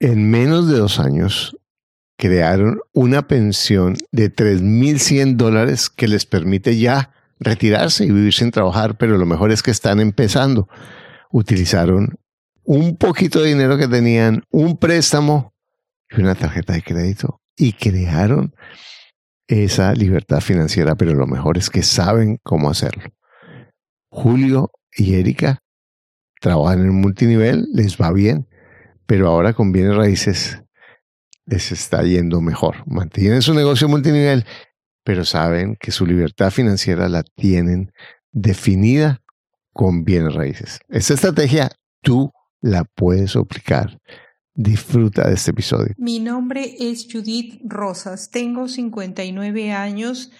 En 0.00 0.30
menos 0.30 0.66
de 0.66 0.78
dos 0.78 0.98
años 0.98 1.56
crearon 2.16 2.80
una 2.92 3.28
pensión 3.28 3.96
de 4.12 4.34
3.100 4.34 5.36
dólares 5.36 5.90
que 5.90 6.08
les 6.08 6.24
permite 6.24 6.78
ya 6.78 7.12
retirarse 7.38 8.04
y 8.04 8.10
vivir 8.10 8.32
sin 8.32 8.50
trabajar, 8.50 8.96
pero 8.96 9.18
lo 9.18 9.26
mejor 9.26 9.52
es 9.52 9.62
que 9.62 9.70
están 9.70 10.00
empezando. 10.00 10.68
Utilizaron 11.30 12.18
un 12.64 12.96
poquito 12.96 13.40
de 13.40 13.48
dinero 13.48 13.76
que 13.76 13.88
tenían, 13.88 14.44
un 14.50 14.78
préstamo 14.78 15.54
y 16.10 16.20
una 16.20 16.34
tarjeta 16.34 16.72
de 16.72 16.82
crédito 16.82 17.40
y 17.56 17.74
crearon 17.74 18.54
esa 19.48 19.92
libertad 19.94 20.40
financiera, 20.40 20.94
pero 20.94 21.14
lo 21.14 21.26
mejor 21.26 21.58
es 21.58 21.68
que 21.68 21.82
saben 21.82 22.38
cómo 22.42 22.70
hacerlo. 22.70 23.04
Julio 24.10 24.70
y 24.96 25.14
Erika 25.14 25.58
trabajan 26.40 26.80
en 26.80 26.94
multinivel, 26.94 27.66
les 27.72 27.98
va 27.98 28.12
bien, 28.12 28.46
pero 29.10 29.26
ahora 29.26 29.54
con 29.54 29.72
bienes 29.72 29.96
raíces 29.96 30.62
les 31.44 31.72
está 31.72 32.04
yendo 32.04 32.40
mejor. 32.40 32.84
Mantienen 32.86 33.42
su 33.42 33.52
negocio 33.54 33.88
multinivel, 33.88 34.44
pero 35.02 35.24
saben 35.24 35.76
que 35.80 35.90
su 35.90 36.06
libertad 36.06 36.52
financiera 36.52 37.08
la 37.08 37.24
tienen 37.24 37.90
definida 38.30 39.20
con 39.72 40.04
bienes 40.04 40.34
raíces. 40.34 40.78
Esta 40.88 41.14
estrategia 41.14 41.72
tú 42.00 42.30
la 42.60 42.84
puedes 42.84 43.34
aplicar. 43.34 43.98
Disfruta 44.54 45.26
de 45.26 45.34
este 45.34 45.50
episodio. 45.50 45.92
Mi 45.98 46.20
nombre 46.20 46.76
es 46.78 47.08
Judith 47.10 47.60
Rosas, 47.64 48.30
tengo 48.30 48.68
59 48.68 49.72
años, 49.72 50.30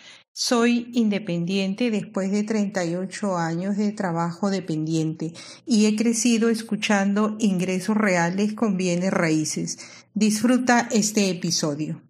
soy 0.42 0.88
independiente 0.94 1.90
después 1.90 2.32
de 2.32 2.44
38 2.44 3.36
años 3.36 3.76
de 3.76 3.92
trabajo 3.92 4.48
dependiente 4.48 5.34
y 5.66 5.84
he 5.84 5.96
crecido 5.96 6.48
escuchando 6.48 7.36
ingresos 7.38 7.94
reales 7.94 8.54
con 8.54 8.78
bienes 8.78 9.12
raíces. 9.12 9.78
Disfruta 10.14 10.88
este 10.92 11.28
episodio. 11.28 12.00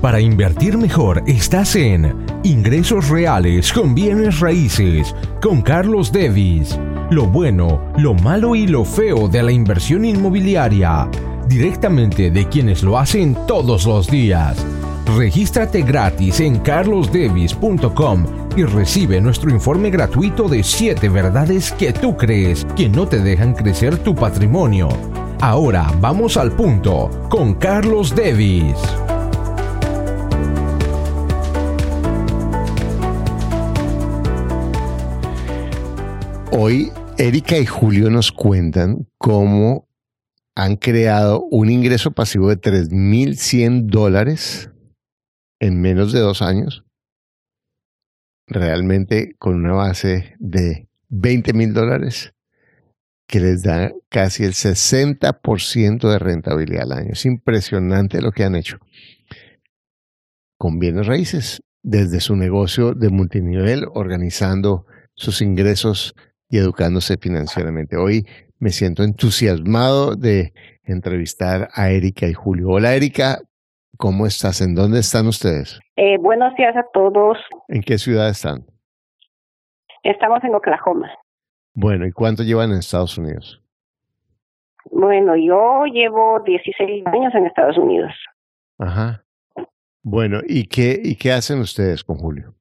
Para 0.00 0.20
invertir 0.20 0.78
mejor 0.78 1.24
estás 1.26 1.74
en 1.74 2.24
Ingresos 2.44 3.08
Reales 3.08 3.72
con 3.72 3.96
Bienes 3.96 4.38
Raíces 4.38 5.12
con 5.42 5.60
Carlos 5.60 6.12
Devis. 6.12 6.78
Lo 7.10 7.26
bueno, 7.26 7.92
lo 7.98 8.14
malo 8.14 8.54
y 8.54 8.68
lo 8.68 8.84
feo 8.84 9.26
de 9.26 9.42
la 9.42 9.50
inversión 9.50 10.04
inmobiliaria. 10.04 11.10
Directamente 11.48 12.30
de 12.30 12.48
quienes 12.48 12.84
lo 12.84 12.96
hacen 12.96 13.36
todos 13.48 13.86
los 13.86 14.08
días. 14.08 14.64
Regístrate 15.06 15.82
gratis 15.82 16.40
en 16.40 16.60
carlosdevis.com 16.60 18.24
y 18.56 18.64
recibe 18.64 19.20
nuestro 19.20 19.50
informe 19.50 19.90
gratuito 19.90 20.48
de 20.48 20.62
7 20.62 21.08
verdades 21.08 21.72
que 21.72 21.92
tú 21.92 22.16
crees 22.16 22.64
que 22.76 22.88
no 22.88 23.06
te 23.06 23.18
dejan 23.18 23.52
crecer 23.52 23.98
tu 23.98 24.14
patrimonio. 24.14 24.88
Ahora 25.40 25.92
vamos 26.00 26.36
al 26.36 26.52
punto 26.52 27.10
con 27.28 27.54
Carlos 27.54 28.14
Devis. 28.14 28.76
Hoy 36.52 36.92
Erika 37.18 37.58
y 37.58 37.66
Julio 37.66 38.08
nos 38.08 38.30
cuentan 38.30 39.08
cómo 39.18 39.88
han 40.54 40.76
creado 40.76 41.44
un 41.50 41.70
ingreso 41.70 42.12
pasivo 42.12 42.50
de 42.50 42.60
3.100 42.60 43.86
dólares 43.86 44.71
en 45.62 45.80
menos 45.80 46.12
de 46.12 46.18
dos 46.18 46.42
años, 46.42 46.84
realmente 48.48 49.36
con 49.38 49.54
una 49.54 49.74
base 49.74 50.34
de 50.40 50.88
20 51.08 51.52
mil 51.52 51.72
dólares 51.72 52.34
que 53.28 53.38
les 53.38 53.62
da 53.62 53.92
casi 54.08 54.42
el 54.42 54.54
60% 54.54 56.10
de 56.10 56.18
rentabilidad 56.18 56.82
al 56.82 56.98
año. 56.98 57.12
Es 57.12 57.24
impresionante 57.26 58.20
lo 58.20 58.32
que 58.32 58.42
han 58.42 58.56
hecho 58.56 58.78
con 60.58 60.80
bienes 60.80 61.06
raíces, 61.06 61.62
desde 61.80 62.18
su 62.18 62.34
negocio 62.34 62.94
de 62.94 63.10
multinivel, 63.10 63.86
organizando 63.94 64.86
sus 65.14 65.42
ingresos 65.42 66.16
y 66.48 66.58
educándose 66.58 67.18
financieramente. 67.18 67.96
Hoy 67.96 68.26
me 68.58 68.70
siento 68.70 69.04
entusiasmado 69.04 70.16
de 70.16 70.54
entrevistar 70.82 71.68
a 71.72 71.90
Erika 71.90 72.26
y 72.26 72.32
Julio. 72.32 72.68
Hola 72.68 72.96
Erika, 72.96 73.42
¿cómo 73.96 74.26
estás? 74.26 74.60
¿En 74.60 74.74
dónde 74.74 75.00
están 75.00 75.26
ustedes? 75.26 75.80
Eh, 75.96 76.18
buenos 76.18 76.54
días 76.56 76.76
a 76.76 76.84
todos. 76.92 77.38
¿En 77.68 77.82
qué 77.82 77.98
ciudad 77.98 78.28
están? 78.28 78.64
Estamos 80.02 80.42
en 80.44 80.54
Oklahoma. 80.54 81.10
Bueno, 81.74 82.06
¿y 82.06 82.12
cuánto 82.12 82.42
llevan 82.42 82.70
en 82.70 82.78
Estados 82.78 83.16
Unidos? 83.16 83.62
Bueno, 84.90 85.36
yo 85.36 85.84
llevo 85.86 86.40
16 86.40 87.06
años 87.06 87.34
en 87.34 87.46
Estados 87.46 87.78
Unidos. 87.78 88.12
Ajá. 88.78 89.24
Bueno, 90.02 90.40
¿y 90.46 90.66
qué, 90.66 90.98
y 91.02 91.16
qué 91.16 91.32
hacen 91.32 91.60
ustedes 91.60 92.02
con 92.02 92.16
Julio? 92.16 92.54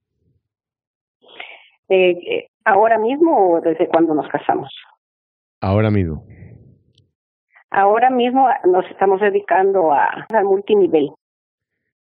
Eh, 1.90 2.12
eh 2.12 2.47
¿Ahora 2.64 3.00
mismo 3.00 3.53
o 3.53 3.62
desde 3.62 3.88
cuando 3.88 4.14
nos 4.14 4.28
casamos? 4.30 4.72
Ahora 5.62 5.90
mismo. 5.90 6.24
Ahora 7.72 8.09
mismo 8.09 8.47
nos 8.66 8.86
estamos 8.91 9.20
dedicando 9.20 9.91
a, 9.91 10.28
al 10.30 10.44
multinivel. 10.44 11.12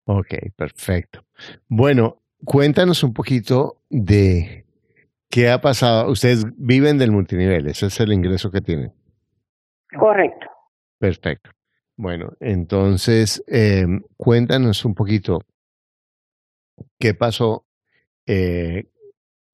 Ok, 0.09 0.35
perfecto. 0.55 1.25
Bueno, 1.67 2.23
cuéntanos 2.45 3.03
un 3.03 3.13
poquito 3.13 3.81
de 3.89 4.65
qué 5.29 5.49
ha 5.49 5.59
pasado. 5.59 6.09
Ustedes 6.09 6.45
viven 6.55 6.97
del 6.97 7.11
multinivel, 7.11 7.67
ese 7.67 7.87
es 7.87 7.99
el 7.99 8.13
ingreso 8.13 8.49
que 8.49 8.61
tienen. 8.61 8.93
Correcto. 9.99 10.47
Perfecto. 10.97 11.49
Bueno, 11.97 12.31
entonces 12.39 13.43
eh, 13.47 13.85
cuéntanos 14.15 14.85
un 14.85 14.95
poquito 14.95 15.41
qué 16.97 17.13
pasó 17.13 17.65
eh, 18.25 18.85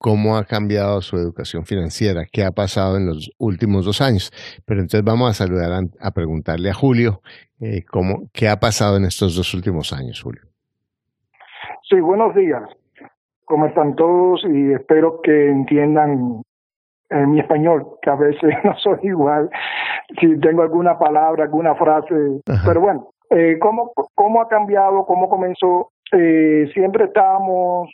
cómo 0.03 0.35
ha 0.35 0.43
cambiado 0.43 0.99
su 0.99 1.15
educación 1.15 1.63
financiera, 1.63 2.25
qué 2.29 2.43
ha 2.43 2.51
pasado 2.51 2.97
en 2.97 3.05
los 3.05 3.31
últimos 3.37 3.85
dos 3.85 4.01
años. 4.01 4.33
Pero 4.65 4.81
entonces 4.81 5.01
vamos 5.01 5.31
a 5.31 5.33
saludar 5.33 5.71
a, 5.97 6.11
preguntarle 6.11 6.69
a 6.69 6.73
Julio 6.73 7.21
eh, 7.61 7.85
cómo, 7.89 8.23
qué 8.33 8.49
ha 8.49 8.59
pasado 8.59 8.97
en 8.97 9.05
estos 9.05 9.37
dos 9.37 9.53
últimos 9.53 9.93
años, 9.93 10.21
Julio. 10.21 10.41
Sí, 11.89 12.01
buenos 12.01 12.35
días. 12.35 12.63
¿Cómo 13.45 13.67
están 13.67 13.95
todos? 13.95 14.43
Y 14.43 14.73
espero 14.73 15.21
que 15.21 15.49
entiendan 15.49 16.41
en 17.09 17.31
mi 17.31 17.39
español, 17.39 17.87
que 18.01 18.09
a 18.09 18.15
veces 18.15 18.55
no 18.65 18.75
soy 18.79 18.99
igual, 19.03 19.49
si 20.19 20.37
tengo 20.41 20.63
alguna 20.63 20.99
palabra, 20.99 21.45
alguna 21.45 21.75
frase. 21.75 22.41
Pero 22.65 22.81
bueno, 22.81 23.07
eh, 23.29 23.57
¿cómo, 23.57 23.93
¿cómo 24.15 24.41
ha 24.41 24.49
cambiado? 24.49 25.05
¿Cómo 25.05 25.29
comenzó? 25.29 25.91
Eh, 26.11 26.69
siempre 26.73 27.05
estábamos 27.05 27.89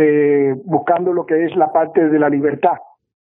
eh, 0.00 0.54
buscando 0.64 1.12
lo 1.12 1.26
que 1.26 1.44
es 1.44 1.56
la 1.56 1.72
parte 1.72 2.08
de 2.08 2.18
la 2.18 2.28
libertad. 2.28 2.76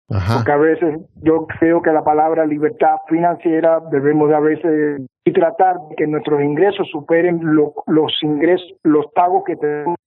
Porque 0.08 0.52
a 0.52 0.58
veces 0.58 1.00
yo 1.22 1.48
creo 1.60 1.82
que 1.82 1.92
la 1.92 2.04
palabra 2.04 2.46
libertad 2.46 2.98
financiera 3.08 3.82
debemos 3.92 4.30
de 4.30 4.36
a 4.36 4.40
veces 4.40 5.02
y 5.26 5.34
tratar 5.34 5.78
de 5.90 5.96
que 5.96 6.08
nuestros 6.08 6.42
ingresos 6.42 6.88
superen 6.90 7.42
los 7.88 8.12
ingresos, 8.22 8.74
los 8.84 9.08
pagos 9.14 9.44
que 9.44 9.56
tenemos 9.56 9.98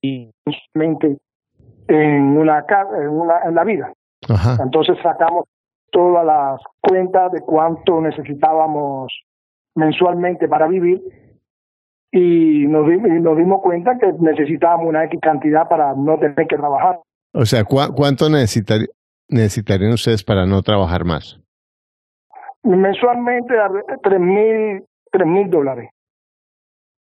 en 1.89 2.37
una, 2.39 2.65
en 3.01 3.09
una 3.09 3.41
en 3.45 3.55
la 3.55 3.65
vida. 3.65 3.93
Entonces 4.63 4.97
sacamos 5.03 5.45
todas 5.91 6.25
las 6.25 6.61
cuentas 6.81 7.33
de 7.33 7.41
cuánto 7.41 8.01
necesitábamos 8.01 9.13
mensualmente 9.75 10.49
para 10.49 10.69
vivir 10.69 11.03
y 12.17 12.67
nos, 12.67 12.89
nos 12.89 13.37
dimos 13.37 13.61
cuenta 13.61 13.99
que 13.99 14.11
necesitábamos 14.19 14.87
una 14.87 15.05
X 15.05 15.21
cantidad 15.21 15.69
para 15.69 15.95
no 15.95 16.19
tener 16.19 16.47
que 16.47 16.57
trabajar. 16.57 16.99
O 17.35 17.45
sea, 17.45 17.65
¿cuánto 17.65 18.31
necesitarían 18.31 19.93
ustedes 19.93 20.25
para 20.25 20.47
no 20.47 20.63
trabajar 20.63 21.05
más? 21.05 21.39
Mensualmente, 22.63 23.55
tres 24.03 24.19
mil, 24.19 24.83
tres 25.13 25.27
mil 25.27 25.51
dólares. 25.51 25.91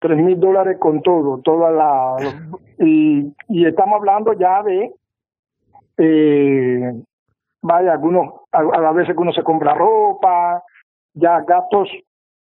Tres 0.00 0.18
mil 0.18 0.38
dólares 0.38 0.76
con 0.78 1.00
todo, 1.00 1.38
toda 1.38 1.70
la... 1.70 2.16
Y, 2.78 3.32
y 3.48 3.66
estamos 3.66 3.94
hablando 3.94 4.34
ya 4.34 4.62
de... 4.62 4.92
Eh, 5.96 6.92
vaya, 7.62 7.92
algunos, 7.92 8.34
a, 8.52 8.58
a 8.58 8.92
veces 8.92 9.14
que 9.14 9.22
uno 9.22 9.32
se 9.32 9.42
compra 9.42 9.72
ropa, 9.72 10.62
ya 11.14 11.40
gastos 11.40 11.88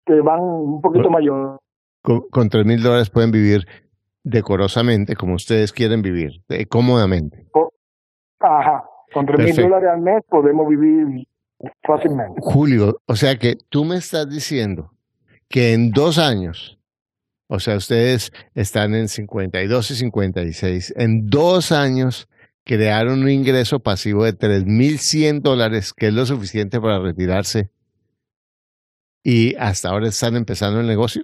que 0.05 0.21
van 0.21 0.39
un 0.39 0.81
poquito 0.81 1.09
mayor 1.09 1.59
con, 2.01 2.49
tres 2.49 2.65
mil 2.65 2.81
dólares 2.81 3.09
pueden 3.09 3.31
vivir 3.31 3.67
decorosamente, 4.23 5.15
como 5.15 5.35
ustedes 5.35 5.71
quieren 5.71 6.01
vivir, 6.01 6.43
cómodamente. 6.69 7.47
Ajá, 8.39 8.83
con 9.13 9.25
tres 9.25 9.57
mil 9.57 9.69
dólares 9.69 9.89
al 9.93 10.01
mes 10.01 10.23
podemos 10.29 10.67
vivir 10.67 11.27
fácilmente. 11.83 12.39
Julio, 12.41 13.01
o 13.05 13.15
sea 13.15 13.37
que 13.37 13.55
tú 13.69 13.85
me 13.85 13.97
estás 13.97 14.29
diciendo 14.29 14.91
que 15.47 15.73
en 15.73 15.91
dos 15.91 16.17
años, 16.17 16.79
o 17.47 17.59
sea, 17.59 17.77
ustedes 17.77 18.31
están 18.55 18.95
en 18.95 19.07
52 19.07 19.91
y 19.91 19.95
56, 19.95 20.93
en 20.97 21.27
dos 21.27 21.71
años 21.71 22.27
crearon 22.63 23.23
un 23.23 23.29
ingreso 23.29 23.79
pasivo 23.79 24.23
de 24.23 24.37
3.100 24.37 25.41
dólares, 25.41 25.93
que 25.93 26.07
es 26.07 26.13
lo 26.13 26.25
suficiente 26.25 26.79
para 26.79 26.99
retirarse 26.99 27.69
y 29.23 29.55
hasta 29.55 29.89
ahora 29.89 30.07
están 30.07 30.35
empezando 30.35 30.79
el 30.79 30.87
negocio. 30.87 31.23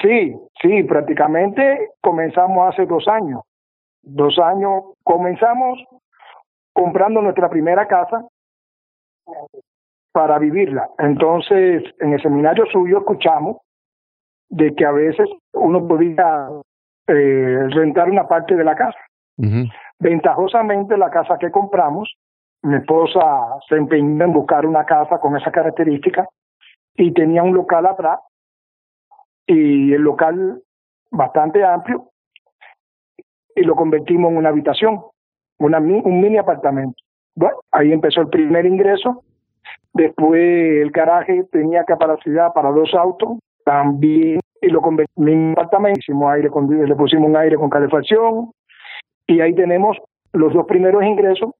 Sí, 0.00 0.36
sí, 0.60 0.82
prácticamente 0.82 1.90
comenzamos 2.00 2.72
hace 2.72 2.86
dos 2.86 3.06
años. 3.08 3.40
Dos 4.02 4.38
años 4.38 4.84
comenzamos 5.02 5.82
comprando 6.72 7.22
nuestra 7.22 7.48
primera 7.48 7.86
casa 7.86 8.24
para 10.12 10.38
vivirla. 10.38 10.88
Entonces, 10.98 11.82
en 12.00 12.12
el 12.12 12.22
seminario 12.22 12.66
suyo 12.66 12.98
escuchamos 12.98 13.56
de 14.48 14.74
que 14.74 14.84
a 14.84 14.92
veces 14.92 15.28
uno 15.52 15.86
podía 15.86 16.48
eh, 17.08 17.68
rentar 17.70 18.10
una 18.10 18.28
parte 18.28 18.54
de 18.54 18.64
la 18.64 18.74
casa. 18.74 18.98
Ventajosamente, 19.98 20.96
la 20.96 21.10
casa 21.10 21.36
que 21.38 21.50
compramos, 21.50 22.14
mi 22.62 22.76
esposa 22.76 23.20
se 23.68 23.76
empeñó 23.76 24.24
en 24.24 24.32
buscar 24.32 24.66
una 24.66 24.84
casa 24.84 25.18
con 25.18 25.36
esa 25.36 25.50
característica 25.50 26.26
y 26.94 27.12
tenía 27.12 27.42
un 27.42 27.54
local 27.54 27.86
atrás 27.86 28.20
y 29.46 29.92
el 29.92 30.02
local 30.02 30.62
bastante 31.10 31.64
amplio 31.64 32.10
y 33.54 33.62
lo 33.62 33.74
convertimos 33.74 34.30
en 34.30 34.38
una 34.38 34.50
habitación, 34.50 35.00
un 35.58 36.20
mini 36.20 36.36
apartamento. 36.36 36.96
Bueno, 37.34 37.56
ahí 37.70 37.92
empezó 37.92 38.20
el 38.20 38.28
primer 38.28 38.66
ingreso. 38.66 39.22
Después 39.94 40.42
el 40.82 40.90
garaje 40.90 41.44
tenía 41.50 41.84
capacidad 41.84 42.52
para 42.52 42.70
dos 42.70 42.92
autos, 42.94 43.38
también 43.64 44.40
y 44.60 44.68
lo 44.68 44.80
convertimos 44.80 45.28
en 45.28 45.38
un 45.38 45.52
apartamento, 45.52 46.00
aire 46.28 46.50
le 46.86 46.94
pusimos 46.94 47.28
un 47.28 47.36
aire 47.36 47.56
con 47.56 47.70
calefacción 47.70 48.50
y 49.26 49.40
ahí 49.40 49.54
tenemos 49.54 49.96
los 50.32 50.52
dos 50.52 50.66
primeros 50.66 51.04
ingresos 51.04 51.50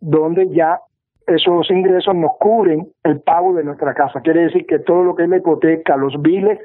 donde 0.00 0.48
ya 0.50 0.80
esos 1.26 1.70
ingresos 1.70 2.14
nos 2.14 2.32
cubren 2.38 2.88
el 3.04 3.20
pago 3.20 3.54
de 3.54 3.64
nuestra 3.64 3.94
casa. 3.94 4.20
Quiere 4.20 4.44
decir 4.44 4.66
que 4.66 4.80
todo 4.80 5.04
lo 5.04 5.14
que 5.14 5.24
es 5.24 5.28
la 5.28 5.36
hipoteca, 5.36 5.96
los 5.96 6.20
biles, 6.20 6.58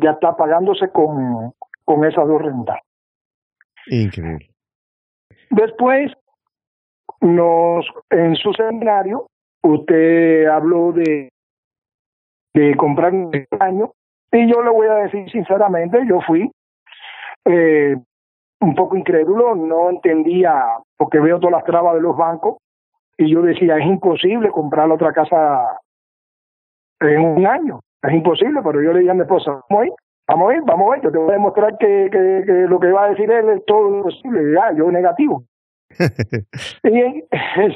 ya 0.00 0.12
está 0.12 0.36
pagándose 0.36 0.90
con, 0.90 1.52
con 1.84 2.04
esas 2.04 2.26
dos 2.26 2.40
rentas. 2.40 2.78
Increíble. 3.86 4.50
Después, 5.50 6.12
nos, 7.20 7.86
en 8.10 8.36
su 8.36 8.52
seminario, 8.52 9.26
usted 9.62 10.46
habló 10.46 10.92
de, 10.92 11.30
de 12.54 12.76
comprar 12.76 13.12
un 13.12 13.32
año 13.60 13.92
y 14.30 14.50
yo 14.50 14.62
le 14.62 14.70
voy 14.70 14.86
a 14.88 14.94
decir 14.94 15.30
sinceramente, 15.30 15.98
yo 16.06 16.20
fui 16.20 16.50
eh, 17.44 17.96
un 18.60 18.74
poco 18.74 18.96
incrédulo, 18.96 19.54
no 19.54 19.90
entendía, 19.90 20.64
porque 20.96 21.18
veo 21.18 21.38
todas 21.38 21.52
las 21.52 21.64
trabas 21.64 21.94
de 21.94 22.02
los 22.02 22.16
bancos, 22.16 22.58
y 23.16 23.30
yo 23.30 23.42
decía, 23.42 23.78
es 23.78 23.86
imposible 23.86 24.50
comprar 24.50 24.90
otra 24.90 25.12
casa 25.12 25.80
en 27.00 27.20
un 27.20 27.46
año, 27.46 27.80
es 28.02 28.12
imposible, 28.12 28.60
pero 28.62 28.82
yo 28.82 28.92
le 28.92 29.00
dije 29.00 29.10
a 29.10 29.14
mi 29.14 29.22
esposa, 29.22 29.60
vamos 29.68 29.82
a 29.82 29.86
ir, 29.86 29.92
vamos 30.26 30.50
a 30.50 30.54
ir, 30.54 30.62
vamos 30.64 30.92
a 30.92 30.96
ir, 30.96 31.04
yo 31.04 31.12
te 31.12 31.18
voy 31.18 31.30
a 31.30 31.32
demostrar 31.32 31.76
que, 31.78 32.08
que, 32.10 32.42
que 32.46 32.52
lo 32.68 32.78
que 32.78 32.92
va 32.92 33.04
a 33.04 33.10
decir 33.10 33.30
él 33.30 33.48
es 33.50 33.64
todo 33.66 34.02
posible, 34.02 34.54
ya, 34.54 34.76
yo 34.76 34.90
negativo. 34.90 35.44
y, 35.98 37.24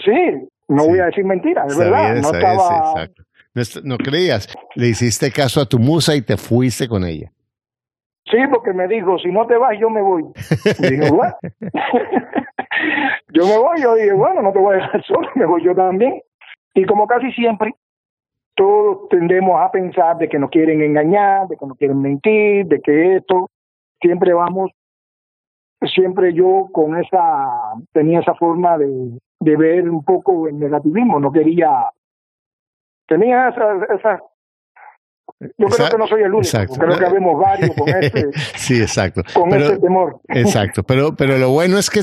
sí, 0.05 0.49
no 0.69 0.87
voy 0.87 0.99
a 1.01 1.07
decir 1.07 1.25
mentiras, 1.25 1.73
es 1.73 1.79
verdad, 1.79 2.17
no 2.17 2.31
estaba... 2.31 3.09
No, 3.85 3.99
creías, 3.99 4.49
le 4.77 4.89
hiciste 4.89 5.31
caso 5.31 5.61
a 5.61 5.67
tu 5.67 5.79
musa 5.79 6.17
y 6.17 6.23
te 6.23 6.39
fuiste 6.39 6.89
con 6.89 7.05
ella. 7.05 7.31
Sí, 8.31 8.39
porque 8.51 8.73
me 8.73 8.89
dijo, 8.89 9.19
si 9.19 9.31
no 9.31 9.47
te 9.47 9.59
vas, 9.59 9.79
yo 9.79 9.91
me 9.91 10.01
voy. 10.01 10.25
Y 10.79 10.91
dije, 10.91 11.11
bueno. 11.11 11.37
yo 13.35 13.47
me 13.47 13.59
voy, 13.59 13.83
yo 13.83 13.95
dije, 13.95 14.13
bueno, 14.13 14.43
no 14.43 14.53
te 14.53 14.59
voy 14.59 14.75
a 14.75 14.79
dejar 14.79 15.05
solo, 15.05 15.29
me 15.35 15.47
voy 15.47 15.63
yo 15.65 15.75
también. 15.75 16.21
Y 16.75 16.85
como 16.85 17.07
casi 17.07 17.31
siempre, 17.33 17.75
todos 18.55 19.09
tendemos 19.09 19.61
a 19.61 19.71
pensar 19.71 20.19
de 20.19 20.29
que 20.29 20.39
nos 20.39 20.51
quieren 20.51 20.83
engañar, 20.83 21.49
de 21.49 21.57
que 21.57 21.67
nos 21.67 21.77
quieren 21.79 22.01
mentir, 22.01 22.67
de 22.67 22.81
que 22.81 23.17
esto, 23.17 23.51
siempre 24.01 24.33
vamos, 24.33 24.71
siempre 25.95 26.33
yo 26.33 26.69
con 26.73 26.97
esa, 26.97 27.75
tenía 27.93 28.21
esa 28.21 28.35
forma 28.35 28.79
de, 28.79 29.19
ver 29.41 29.91
un 29.91 30.05
poco 30.05 30.49
el 30.49 30.59
negativismo, 30.59 31.19
no 31.19 31.33
quería 31.33 31.91
tenía 33.07 33.49
esa, 33.49 33.85
esa 33.95 34.23
yo 35.59 35.67
creo 35.67 35.89
que 35.91 35.99
no 35.99 36.07
soy 36.07 36.23
el 36.23 36.35
único, 36.35 36.75
creo 36.79 36.99
que 36.99 37.05
habemos 37.05 37.41
varios 37.41 37.71
con 37.77 37.89
ese, 37.89 38.27
sí, 38.57 38.81
exacto. 38.81 39.23
Con 39.35 39.53
ese 39.55 39.79
temor. 39.79 40.21
Exacto, 40.29 40.83
pero, 40.83 41.15
pero 41.17 41.39
lo 41.39 41.51
bueno 41.51 41.79
es 41.79 41.91
que 41.91 42.01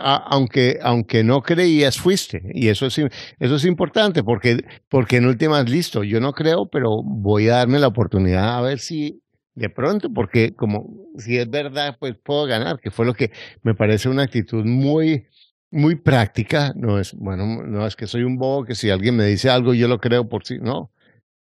aunque, 0.00 0.78
aunque 0.82 1.22
no 1.22 1.42
creías, 1.42 1.98
fuiste. 1.98 2.42
Y 2.52 2.68
eso 2.68 2.86
es, 2.86 2.98
eso 2.98 3.56
es 3.56 3.64
importante 3.64 4.22
porque, 4.22 4.64
porque 4.88 5.16
en 5.16 5.26
últimas, 5.26 5.68
listo, 5.68 6.02
yo 6.02 6.20
no 6.20 6.32
creo, 6.32 6.66
pero 6.66 7.02
voy 7.02 7.48
a 7.48 7.56
darme 7.56 7.78
la 7.78 7.88
oportunidad 7.88 8.58
a 8.58 8.60
ver 8.60 8.78
si 8.78 9.22
de 9.54 9.68
pronto, 9.68 10.12
porque 10.12 10.54
como 10.54 10.88
si 11.18 11.36
es 11.36 11.48
verdad, 11.50 11.96
pues 11.98 12.14
puedo 12.16 12.46
ganar, 12.46 12.80
que 12.80 12.90
fue 12.90 13.04
lo 13.04 13.14
que 13.14 13.30
me 13.62 13.74
parece 13.74 14.08
una 14.08 14.22
actitud 14.22 14.64
muy, 14.64 15.26
muy 15.70 15.96
práctica, 15.96 16.72
no 16.76 16.98
es, 16.98 17.14
bueno, 17.14 17.62
no 17.64 17.86
es 17.86 17.94
que 17.94 18.06
soy 18.06 18.22
un 18.22 18.36
bobo, 18.36 18.64
que 18.64 18.74
si 18.74 18.90
alguien 18.90 19.16
me 19.16 19.26
dice 19.26 19.50
algo 19.50 19.74
yo 19.74 19.88
lo 19.88 19.98
creo 19.98 20.28
por 20.28 20.46
sí, 20.46 20.58
no. 20.60 20.90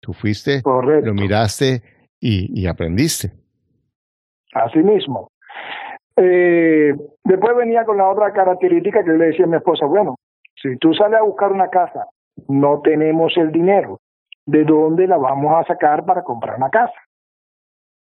Tú 0.00 0.12
fuiste, 0.12 0.62
lo 0.64 1.14
miraste 1.14 1.82
y, 2.20 2.60
y, 2.60 2.66
aprendiste. 2.66 3.32
Así 4.54 4.78
mismo. 4.78 5.31
Eh, 6.16 6.94
después 7.25 7.56
venía 7.56 7.84
con 7.84 7.98
la 7.98 8.08
otra 8.08 8.32
característica 8.32 9.04
que 9.04 9.10
le 9.10 9.26
decía 9.26 9.44
a 9.44 9.48
mi 9.48 9.56
esposa, 9.56 9.87
bueno, 9.87 10.16
si 10.62 10.76
tú 10.78 10.94
sales 10.94 11.20
a 11.20 11.25
buscar 11.25 11.52
una 11.52 11.69
casa, 11.69 12.06
no 12.48 12.81
tenemos 12.81 13.37
el 13.37 13.52
dinero, 13.52 14.00
¿de 14.46 14.64
dónde 14.64 15.06
la 15.06 15.19
vamos 15.19 15.52
a 15.54 15.66
sacar 15.66 16.04
para 16.04 16.22
comprar 16.22 16.56
una 16.56 16.70
casa? 16.70 16.94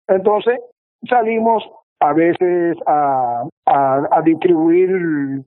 Entonces 0.07 0.59
salimos 1.09 1.63
a 1.99 2.13
veces 2.13 2.77
a, 2.85 3.43
a, 3.65 4.07
a 4.11 4.21
distribuir 4.21 5.43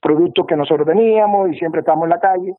productos 0.00 0.46
que 0.46 0.56
nosotros 0.56 0.86
teníamos 0.86 1.50
y 1.50 1.58
siempre 1.58 1.80
estamos 1.80 2.04
en 2.04 2.10
la 2.10 2.20
calle. 2.20 2.54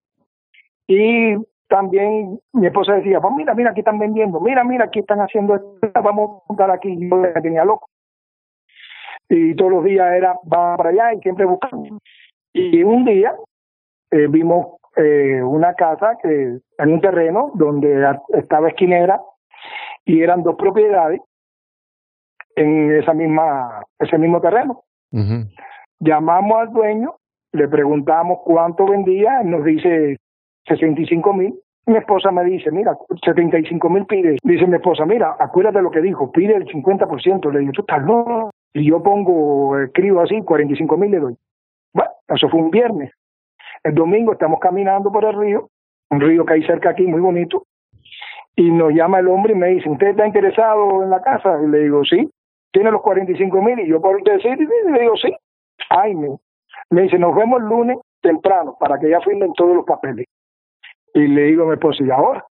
Y 0.87 1.35
también 1.71 2.37
mi 2.51 2.67
esposa 2.67 2.95
decía, 2.95 3.21
pues 3.21 3.33
mira, 3.33 3.55
mira, 3.55 3.71
aquí 3.71 3.79
están 3.79 3.97
vendiendo, 3.97 4.41
mira, 4.41 4.61
mira, 4.65 4.85
aquí 4.85 4.99
están 4.99 5.19
haciendo 5.19 5.55
esto, 5.55 6.01
vamos 6.03 6.41
a 6.41 6.43
montar 6.49 6.69
aquí. 6.69 6.97
Yo 6.99 7.15
me 7.15 7.29
tenía 7.41 7.63
loco. 7.63 7.87
Y 9.29 9.55
todos 9.55 9.71
los 9.71 9.85
días 9.85 10.13
era, 10.13 10.33
va 10.53 10.75
para 10.75 10.89
allá 10.89 11.13
y 11.13 11.21
siempre 11.21 11.45
buscando. 11.45 11.97
Y 12.51 12.83
un 12.83 13.05
día 13.05 13.33
eh, 14.11 14.27
vimos 14.27 14.81
eh, 14.97 15.41
una 15.41 15.73
casa 15.73 16.17
que 16.21 16.59
en 16.77 16.93
un 16.93 16.99
terreno 16.99 17.51
donde 17.53 18.05
estaba 18.33 18.67
esquinera 18.67 19.21
y 20.03 20.21
eran 20.21 20.43
dos 20.43 20.57
propiedades 20.57 21.21
en 22.57 22.91
esa 22.97 23.13
misma 23.13 23.85
ese 23.97 24.17
mismo 24.17 24.41
terreno. 24.41 24.83
Llamamos 25.99 26.57
al 26.59 26.73
dueño 26.73 27.15
le 27.53 27.67
preguntamos 27.67 28.39
cuánto 28.43 28.85
vendía, 28.85 29.43
nos 29.43 29.63
dice 29.63 30.17
65 30.75 31.33
mil. 31.33 31.53
Mi 31.87 31.97
esposa 31.97 32.31
me 32.31 32.43
dice, 32.43 32.71
mira, 32.71 32.95
75 33.23 33.89
mil 33.89 34.05
pide. 34.05 34.37
Dice 34.43 34.67
mi 34.67 34.75
esposa, 34.75 35.05
mira, 35.05 35.35
acuérdate 35.39 35.81
lo 35.81 35.91
que 35.91 36.01
dijo, 36.01 36.31
pide 36.31 36.55
el 36.55 36.65
50%. 36.65 37.51
Le 37.51 37.59
digo, 37.59 37.71
tú 37.71 37.81
estás 37.81 38.03
loco. 38.03 38.51
Y 38.73 38.85
yo 38.85 39.03
pongo, 39.03 39.77
escribo 39.79 40.21
así, 40.21 40.41
45 40.41 40.97
mil 40.97 41.11
le 41.11 41.19
doy. 41.19 41.35
Bueno, 41.93 42.11
eso 42.29 42.47
fue 42.49 42.61
un 42.61 42.71
viernes. 42.71 43.11
El 43.83 43.95
domingo 43.95 44.33
estamos 44.33 44.59
caminando 44.59 45.11
por 45.11 45.25
el 45.25 45.33
río, 45.33 45.69
un 46.11 46.21
río 46.21 46.45
que 46.45 46.53
hay 46.53 46.63
cerca 46.63 46.91
aquí, 46.91 47.05
muy 47.05 47.19
bonito. 47.19 47.63
Y 48.55 48.69
nos 48.69 48.93
llama 48.93 49.19
el 49.19 49.27
hombre 49.27 49.53
y 49.53 49.57
me 49.57 49.69
dice, 49.69 49.89
¿usted 49.89 50.09
está 50.09 50.27
interesado 50.27 51.03
en 51.03 51.09
la 51.09 51.21
casa? 51.21 51.59
Y 51.63 51.67
le 51.67 51.79
digo, 51.79 52.03
sí. 52.05 52.29
¿Tiene 52.71 52.91
los 52.91 53.01
45 53.01 53.61
mil? 53.61 53.79
Y 53.79 53.87
yo 53.87 53.99
por 54.01 54.21
decir, 54.23 54.57
le 54.57 54.99
digo, 54.99 55.17
sí. 55.17 55.35
Ay, 55.89 56.15
me, 56.15 56.29
me 56.91 57.01
dice, 57.03 57.17
nos 57.17 57.35
vemos 57.35 57.59
el 57.59 57.67
lunes 57.67 57.97
temprano 58.21 58.77
para 58.79 58.99
que 58.99 59.09
ya 59.09 59.19
firmen 59.19 59.51
todos 59.53 59.75
los 59.75 59.85
papeles. 59.85 60.27
Y 61.13 61.27
le 61.27 61.43
digo 61.43 61.63
a 61.63 61.67
mi 61.67 61.73
esposa, 61.73 62.03
¿y 62.03 62.09
ahora? 62.09 62.45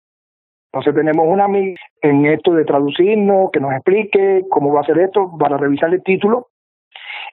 Entonces 0.72 0.96
tenemos 0.96 1.26
una 1.28 1.46
amiga 1.46 1.80
en 2.02 2.26
esto 2.26 2.54
de 2.54 2.66
traducirnos, 2.66 3.52
que 3.52 3.60
nos 3.60 3.74
explique 3.74 4.44
cómo 4.50 4.74
va 4.74 4.82
a 4.82 4.86
ser 4.86 5.00
esto 5.00 5.32
para 5.40 5.58
revisar 5.58 5.94
el 5.94 6.04
título. 6.04 6.48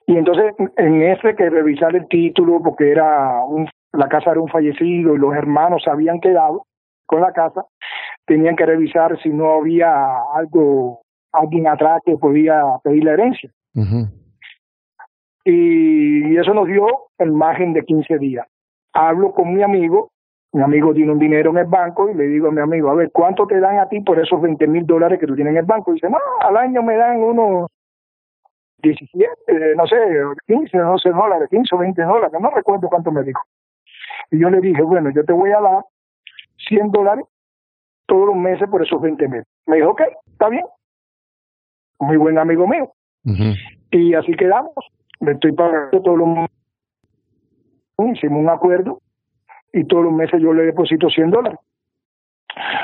Y 0.07 0.17
entonces 0.17 0.53
en 0.77 1.01
ese 1.01 1.35
que 1.35 1.49
revisar 1.49 1.95
el 1.95 2.07
título, 2.07 2.61
porque 2.63 2.91
era 2.91 3.43
un, 3.45 3.67
la 3.93 4.07
casa 4.07 4.31
era 4.31 4.39
un 4.39 4.49
fallecido 4.49 5.15
y 5.15 5.17
los 5.17 5.33
hermanos 5.35 5.83
se 5.83 5.89
habían 5.89 6.19
quedado 6.19 6.65
con 7.05 7.21
la 7.21 7.33
casa, 7.33 7.65
tenían 8.25 8.55
que 8.55 8.65
revisar 8.65 9.19
si 9.21 9.29
no 9.29 9.51
había 9.53 9.91
algo, 10.33 11.01
alguien 11.31 11.67
atrás 11.67 12.01
que 12.05 12.17
podía 12.17 12.63
pedir 12.83 13.03
la 13.03 13.13
herencia 13.13 13.51
y 15.45 16.35
eso 16.37 16.53
nos 16.53 16.67
dio 16.67 16.87
el 17.19 17.31
margen 17.31 17.73
de 17.73 17.85
15 17.85 18.17
días. 18.17 18.47
Hablo 18.93 19.31
con 19.31 19.53
mi 19.53 19.61
amigo, 19.61 20.11
mi 20.55 20.61
amigo 20.61 20.93
tiene 20.93 21.11
un 21.11 21.19
dinero 21.19 21.51
en 21.51 21.57
el 21.57 21.65
banco 21.65 22.09
y 22.09 22.13
le 22.13 22.27
digo 22.27 22.47
a 22.47 22.51
mi 22.51 22.61
amigo, 22.61 22.89
a 22.89 22.95
ver, 22.95 23.11
¿cuánto 23.11 23.45
te 23.45 23.59
dan 23.59 23.77
a 23.77 23.89
ti 23.89 23.99
por 23.99 24.17
esos 24.17 24.41
20 24.41 24.65
mil 24.67 24.85
dólares 24.85 25.19
que 25.19 25.27
tú 25.27 25.35
tienes 25.35 25.51
en 25.51 25.57
el 25.57 25.65
banco? 25.65 25.91
Y 25.91 25.95
dice, 25.95 26.09
no, 26.09 26.17
al 26.39 26.55
año 26.55 26.81
me 26.81 26.95
dan 26.95 27.21
unos 27.21 27.69
17, 28.81 29.27
eh, 29.47 29.73
no 29.75 29.85
sé, 29.85 29.97
15, 30.47 30.77
no 30.77 30.97
sé 30.97 31.09
dólares, 31.09 31.49
15 31.49 31.75
o 31.75 31.77
20 31.77 32.01
dólares, 32.01 32.39
no 32.39 32.49
recuerdo 32.51 32.87
cuánto 32.87 33.11
me 33.11 33.23
dijo. 33.23 33.41
Y 34.31 34.39
yo 34.39 34.49
le 34.49 34.61
dije, 34.61 34.81
bueno, 34.81 35.09
yo 35.09 35.25
te 35.25 35.33
voy 35.33 35.51
a 35.51 35.59
dar 35.59 35.83
100 36.69 36.89
dólares 36.89 37.25
todos 38.05 38.27
los 38.27 38.37
meses 38.37 38.69
por 38.69 38.81
esos 38.81 39.01
20 39.01 39.27
meses. 39.27 39.47
Me 39.65 39.75
dijo, 39.75 39.89
ok, 39.89 40.03
está 40.31 40.47
bien. 40.47 40.63
Muy 41.99 42.15
buen 42.15 42.37
amigo 42.37 42.65
mío. 42.65 42.93
Y 43.91 44.13
así 44.13 44.31
quedamos. 44.37 44.73
Le 45.19 45.33
estoy 45.33 45.51
pagando 45.51 46.01
todos 46.01 46.17
los 46.17 46.27
meses. 46.29 46.55
Hicimos 47.97 48.39
un 48.39 48.49
acuerdo 48.49 49.01
y 49.75 49.83
todos 49.83 50.05
los 50.05 50.13
meses 50.13 50.41
yo 50.41 50.53
le 50.53 50.63
deposito 50.63 51.09
100 51.09 51.31
dólares. 51.31 51.59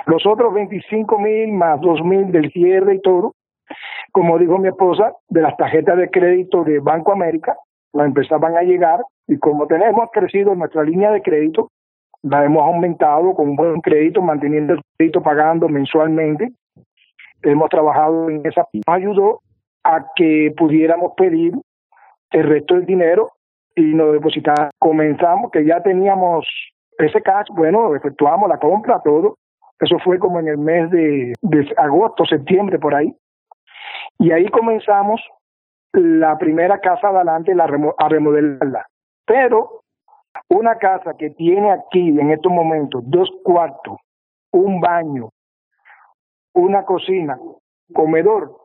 Los 0.05 0.25
otros 0.25 0.53
25 0.53 1.19
mil 1.19 1.53
más 1.53 1.79
2 1.79 2.03
mil 2.03 2.31
del 2.31 2.51
cierre 2.51 2.95
y 2.95 3.01
todo, 3.01 3.33
como 4.11 4.37
dijo 4.37 4.57
mi 4.57 4.67
esposa, 4.67 5.13
de 5.29 5.41
las 5.41 5.55
tarjetas 5.55 5.97
de 5.97 6.09
crédito 6.09 6.65
de 6.65 6.79
Banco 6.79 7.13
América, 7.13 7.55
las 7.93 8.07
empezaban 8.07 8.57
a 8.57 8.63
llegar 8.63 8.99
y 9.25 9.37
como 9.37 9.67
tenemos 9.67 10.09
crecido 10.11 10.53
nuestra 10.53 10.83
línea 10.83 11.11
de 11.11 11.21
crédito, 11.21 11.71
la 12.23 12.43
hemos 12.43 12.63
aumentado 12.63 13.33
con 13.35 13.49
un 13.51 13.55
buen 13.55 13.79
crédito, 13.79 14.21
manteniendo 14.21 14.73
el 14.73 14.81
crédito 14.97 15.23
pagando 15.23 15.69
mensualmente. 15.69 16.51
Hemos 17.41 17.69
trabajado 17.69 18.29
en 18.29 18.45
esa, 18.45 18.67
nos 18.73 18.95
ayudó 18.95 19.39
a 19.85 20.05
que 20.15 20.53
pudiéramos 20.57 21.13
pedir 21.15 21.53
el 22.31 22.43
resto 22.43 22.75
del 22.75 22.85
dinero 22.85 23.31
y 23.75 23.93
nos 23.93 24.11
depositar. 24.11 24.71
Comenzamos, 24.77 25.51
que 25.51 25.65
ya 25.65 25.81
teníamos 25.81 26.45
ese 27.05 27.21
cash, 27.21 27.47
bueno, 27.51 27.95
efectuamos 27.95 28.49
la 28.49 28.59
compra, 28.59 29.01
todo. 29.03 29.35
Eso 29.79 29.97
fue 30.03 30.19
como 30.19 30.39
en 30.39 30.47
el 30.47 30.57
mes 30.57 30.89
de, 30.91 31.33
de 31.41 31.73
agosto, 31.77 32.25
septiembre, 32.25 32.77
por 32.77 32.93
ahí. 32.93 33.15
Y 34.19 34.31
ahí 34.31 34.47
comenzamos 34.49 35.21
la 35.93 36.37
primera 36.37 36.79
casa 36.79 37.09
adelante 37.09 37.55
la 37.55 37.65
a 37.97 38.09
remodelarla. 38.09 38.85
Pero 39.25 39.81
una 40.49 40.75
casa 40.75 41.15
que 41.17 41.31
tiene 41.31 41.71
aquí 41.71 42.09
en 42.09 42.31
estos 42.31 42.51
momentos 42.51 43.01
dos 43.05 43.29
cuartos, 43.43 43.97
un 44.51 44.79
baño, 44.79 45.29
una 46.53 46.83
cocina, 46.83 47.37
comedor, 47.93 48.55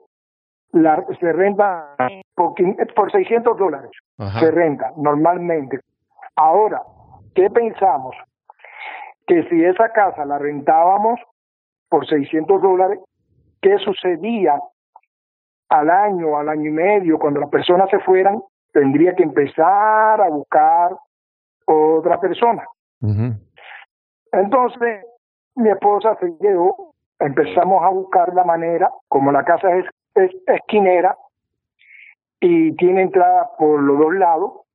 la, 0.73 1.05
se 1.19 1.33
renta 1.33 1.97
por, 2.35 2.55
por 2.95 3.12
600 3.12 3.57
dólares. 3.57 3.90
Se 4.38 4.50
renta 4.50 4.93
normalmente. 4.97 5.81
Ahora, 6.37 6.83
¿qué 7.37 7.50
pensamos? 7.50 8.16
Que 9.26 9.45
si 9.49 9.64
esa 9.64 9.90
casa 9.90 10.25
la 10.25 10.38
rentábamos 10.38 11.21
por 11.88 12.07
600 12.09 12.61
dólares, 12.61 12.99
¿qué 13.61 13.78
sucedía 13.78 14.61
al 15.69 15.90
año, 15.90 16.38
al 16.38 16.49
año 16.49 16.71
y 16.71 16.73
medio, 16.73 17.19
cuando 17.19 17.40
las 17.40 17.50
personas 17.50 17.90
se 17.90 17.99
fueran, 18.00 18.40
tendría 18.73 19.14
que 19.14 19.23
empezar 19.23 20.21
a 20.21 20.28
buscar 20.28 20.97
otra 21.66 22.21
persona. 22.21 22.64
Entonces, 24.33 25.05
mi 25.57 25.71
esposa 25.71 26.16
se 26.21 26.33
quedó, 26.40 26.93
empezamos 27.19 27.83
a 27.83 27.88
buscar 27.88 28.33
la 28.35 28.45
manera, 28.45 28.90
como 29.09 29.33
la 29.33 29.45
casa 29.45 29.75
es, 29.75 29.87
es 30.14 30.31
esquinera 30.47 31.16
y 32.40 32.73
tiene 32.76 33.02
entrada 33.02 33.50
por 33.59 33.81
los 33.83 33.99
dos 33.99 34.14
lados 34.14 34.66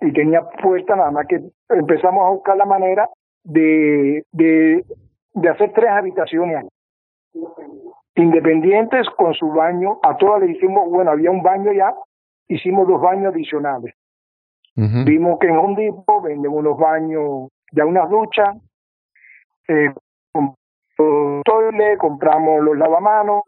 y 0.00 0.12
tenía 0.12 0.42
puerta 0.62 0.96
nada 0.96 1.10
más 1.10 1.26
que 1.26 1.40
empezamos 1.68 2.26
a 2.26 2.30
buscar 2.30 2.56
la 2.56 2.66
manera 2.66 3.08
de, 3.44 4.24
de, 4.32 4.84
de 5.34 5.48
hacer 5.48 5.72
tres 5.72 5.90
habitaciones 5.90 6.56
ahí 6.56 6.68
independientes 8.20 9.08
con 9.16 9.34
su 9.34 9.48
baño, 9.50 9.98
a 10.02 10.16
todas 10.16 10.42
le 10.42 10.52
hicimos, 10.52 10.88
bueno, 10.88 11.10
había 11.10 11.30
un 11.30 11.42
baño 11.42 11.72
ya, 11.72 11.94
hicimos 12.48 12.86
dos 12.86 13.00
baños 13.00 13.32
adicionales. 13.32 13.94
Vimos 14.76 15.38
que 15.38 15.48
en 15.48 15.58
un 15.58 15.76
tipo 15.76 16.22
venden 16.22 16.52
unos 16.52 16.78
baños, 16.78 17.48
ya 17.72 17.84
unas 17.84 18.08
duchas, 18.08 18.56
eh, 19.68 19.92
toile, 21.44 21.98
compramos 21.98 22.62
los 22.62 22.78
lavamanos, 22.78 23.42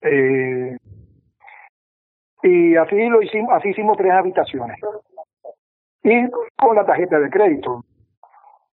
eh, 0.00 0.76
y 2.44 2.76
así 2.76 3.08
lo 3.08 3.22
hicimos, 3.22 3.52
así 3.52 3.70
hicimos 3.70 3.96
tres 3.96 4.12
habitaciones. 4.12 4.78
Y 6.04 6.30
con 6.56 6.76
la 6.76 6.84
tarjeta 6.84 7.18
de 7.20 7.30
crédito. 7.30 7.84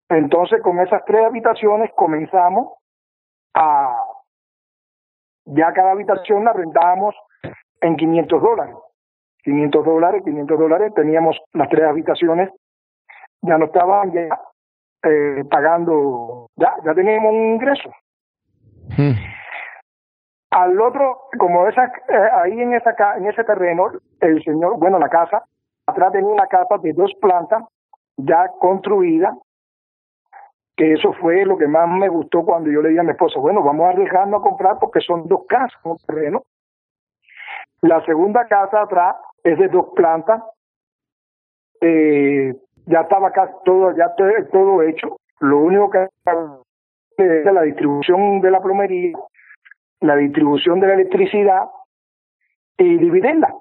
Entonces, 0.09 0.63
con 0.63 0.79
esas 0.81 1.05
tres 1.05 1.25
habitaciones 1.25 1.91
comenzamos 1.97 2.75
a 3.55 3.97
ya 5.47 5.73
cada 5.73 5.93
habitación 5.93 6.45
la 6.45 6.53
rentábamos 6.53 7.15
en 7.81 7.97
500 7.97 8.43
dólares. 8.43 8.77
500 9.45 9.85
dólares, 9.85 10.23
500 10.25 10.59
dólares, 10.59 10.95
teníamos 10.95 11.37
las 11.53 11.69
tres 11.69 11.85
habitaciones, 11.85 12.51
ya 13.43 13.57
no 13.59 13.67
estaban 13.67 14.11
ya 14.13 14.41
eh, 15.05 15.45
pagando, 15.49 16.49
ya, 16.57 16.75
ya 16.85 16.95
teníamos 16.95 17.33
un 17.33 17.55
ingreso. 17.55 17.91
Hmm. 18.97 19.13
Al 20.51 20.81
otro, 20.81 21.29
como 21.39 21.69
esa, 21.69 21.85
eh, 21.85 22.29
ahí 22.43 22.61
en, 22.61 22.75
esa, 22.75 22.95
en 23.17 23.27
ese 23.27 23.45
terreno, 23.45 23.93
el 24.21 24.43
señor, 24.43 24.79
bueno, 24.79 24.99
la 24.99 25.09
casa, 25.09 25.45
atrás 25.87 26.13
tenía 26.13 26.31
una 26.31 26.47
casa 26.47 26.79
de 26.79 26.93
dos 26.93 27.13
plantas 27.21 27.65
ya 28.17 28.51
construida, 28.61 29.37
que 30.77 30.93
eso 30.93 31.13
fue 31.15 31.45
lo 31.45 31.57
que 31.57 31.67
más 31.67 31.89
me 31.89 32.09
gustó 32.09 32.45
cuando 32.45 32.71
yo 32.71 32.83
le 32.83 32.91
dije 32.91 33.01
a 33.01 33.05
mi 33.05 33.13
esposa, 33.13 33.39
bueno, 33.41 33.63
vamos 33.63 33.87
a 33.87 33.91
arriesgarnos 33.91 34.41
a 34.41 34.45
comprar 34.45 34.79
porque 34.79 35.01
son 35.01 35.27
dos 35.27 35.47
casas, 35.49 35.79
un 35.85 35.97
terreno. 36.07 36.43
La 37.81 38.05
segunda 38.05 38.47
casa 38.47 38.83
atrás 38.83 39.17
es 39.43 39.59
de 39.59 39.69
dos 39.69 39.87
plantas, 39.95 40.43
eh, 41.81 42.55
ya 42.87 43.01
estaba 43.01 43.31
casi 43.33 43.53
todo, 43.65 43.95
ya 43.97 44.15
todo 44.15 44.83
hecho, 44.83 45.19
lo 45.41 45.59
único 45.59 45.91
que 45.91 46.09
es 47.17 47.45
la 47.53 47.63
distribución 47.63 48.41
de 48.41 48.51
la 48.51 48.61
plomería, 48.61 49.17
la 50.01 50.17
distribución 50.17 50.81
de 50.81 50.87
la 50.87 50.95
electricidad 50.95 51.69
y 52.79 52.99
dividirla. 52.99 53.55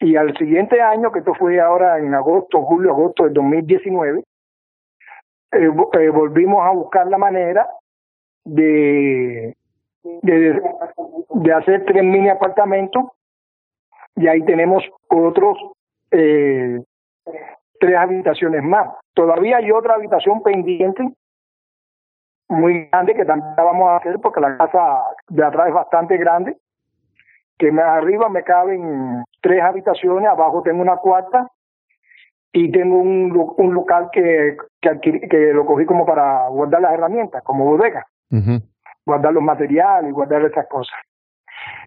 Y 0.00 0.16
al 0.16 0.36
siguiente 0.36 0.80
año, 0.80 1.10
que 1.10 1.20
esto 1.20 1.34
fue 1.34 1.60
ahora 1.60 1.98
en 1.98 2.14
agosto, 2.14 2.62
julio, 2.62 2.92
agosto 2.92 3.24
del 3.24 3.34
2019, 3.34 4.22
eh, 5.50 5.70
eh, 5.92 6.08
volvimos 6.10 6.64
a 6.64 6.70
buscar 6.70 7.06
la 7.08 7.18
manera 7.18 7.68
de, 8.44 9.56
de, 10.22 11.54
hacer 11.54 11.84
tres 11.86 12.04
mini 12.04 12.28
apartamentos 12.28 13.04
y 14.14 14.26
ahí 14.28 14.44
tenemos 14.44 14.84
otros 15.08 15.56
eh, 16.10 16.82
tres 17.80 17.96
habitaciones 17.96 18.62
más. 18.62 18.90
Todavía 19.14 19.56
hay 19.56 19.70
otra 19.70 19.94
habitación 19.94 20.42
pendiente 20.42 21.08
muy 22.48 22.86
grande 22.86 23.14
que 23.14 23.24
también 23.24 23.54
la 23.56 23.62
vamos 23.62 23.88
a 23.88 23.96
hacer 23.96 24.18
porque 24.20 24.40
la 24.40 24.56
casa 24.56 25.02
de 25.28 25.44
atrás 25.44 25.68
es 25.68 25.74
bastante 25.74 26.16
grande, 26.16 26.56
que 27.58 27.72
más 27.72 27.84
arriba 27.84 28.28
me 28.28 28.44
caben 28.44 29.24
tres 29.40 29.62
habitaciones, 29.62 30.28
abajo 30.28 30.62
tengo 30.62 30.80
una 30.80 30.96
cuarta 30.96 31.48
y 32.52 32.70
tengo 32.70 32.98
un, 32.98 33.54
un 33.56 33.74
local 33.74 34.08
que, 34.12 34.56
que, 34.80 35.52
lo 35.52 35.66
cogí 35.66 35.84
como 35.84 36.06
para 36.06 36.48
guardar 36.48 36.80
las 36.80 36.94
herramientas, 36.94 37.42
como 37.42 37.64
bodega, 37.64 38.06
guardar 39.04 39.32
los 39.32 39.42
materiales, 39.42 40.12
guardar 40.12 40.44
esas 40.44 40.66
cosas. 40.68 40.98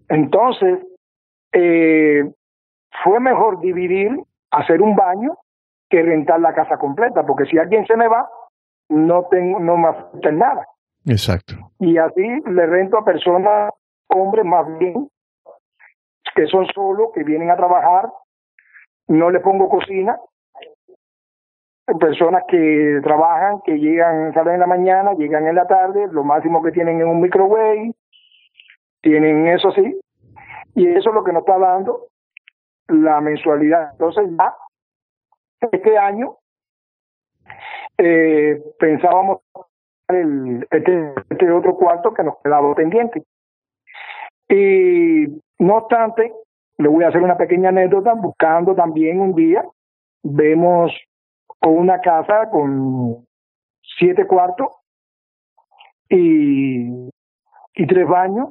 Entonces, 0.09 0.79
eh, 1.53 2.29
fue 3.03 3.19
mejor 3.19 3.59
dividir, 3.61 4.11
hacer 4.51 4.81
un 4.81 4.95
baño, 4.95 5.37
que 5.89 6.01
rentar 6.01 6.39
la 6.39 6.53
casa 6.53 6.77
completa, 6.77 7.25
porque 7.25 7.45
si 7.45 7.57
alguien 7.57 7.85
se 7.85 7.95
me 7.95 8.07
va, 8.07 8.29
no 8.89 9.25
tengo, 9.29 9.59
no 9.59 9.77
me 9.77 9.89
afecta 9.89 10.31
nada. 10.31 10.65
Exacto. 11.05 11.55
Y 11.79 11.97
así 11.97 12.41
le 12.45 12.65
rento 12.65 12.97
a 12.97 13.05
personas, 13.05 13.71
hombres 14.07 14.45
más 14.45 14.65
bien, 14.77 15.09
que 16.35 16.47
son 16.47 16.65
solos, 16.73 17.09
que 17.13 17.23
vienen 17.23 17.49
a 17.49 17.57
trabajar, 17.57 18.11
no 19.07 19.29
le 19.29 19.39
pongo 19.39 19.69
cocina, 19.69 20.17
personas 21.99 22.43
que 22.47 22.99
trabajan, 23.03 23.61
que 23.65 23.77
llegan, 23.77 24.33
salen 24.33 24.55
en 24.55 24.59
la 24.61 24.67
mañana, 24.67 25.13
llegan 25.13 25.47
en 25.47 25.55
la 25.55 25.67
tarde, 25.67 26.07
lo 26.11 26.23
máximo 26.23 26.61
que 26.63 26.71
tienen 26.71 26.99
es 26.99 27.05
un 27.05 27.21
microwave, 27.21 27.93
tienen 29.01 29.47
eso 29.47 29.71
sí, 29.71 29.99
y 30.75 30.87
eso 30.87 31.09
es 31.09 31.15
lo 31.15 31.23
que 31.23 31.33
nos 31.33 31.41
está 31.41 31.57
dando 31.57 32.07
la 32.87 33.19
mensualidad. 33.21 33.91
Entonces 33.91 34.29
ya, 34.37 34.55
este 35.71 35.97
año, 35.97 36.37
eh, 37.97 38.61
pensábamos 38.79 39.39
el, 40.07 40.67
este, 40.69 41.13
este 41.29 41.51
otro 41.51 41.75
cuarto 41.75 42.13
que 42.13 42.23
nos 42.23 42.37
quedaba 42.43 42.73
pendiente. 42.75 43.23
Y 44.49 45.27
no 45.61 45.77
obstante, 45.77 46.33
le 46.79 46.87
voy 46.87 47.03
a 47.03 47.09
hacer 47.09 47.21
una 47.21 47.37
pequeña 47.37 47.69
anécdota, 47.69 48.15
buscando 48.15 48.73
también 48.73 49.19
un 49.19 49.35
día, 49.35 49.63
vemos 50.23 50.91
con 51.59 51.77
una 51.77 52.01
casa 52.01 52.49
con 52.49 53.27
siete 53.99 54.25
cuartos 54.25 54.69
y, 56.09 57.09
tres 57.87 58.07
baños 58.07 58.49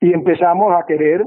y 0.00 0.12
empezamos 0.12 0.72
a 0.72 0.86
querer 0.86 1.24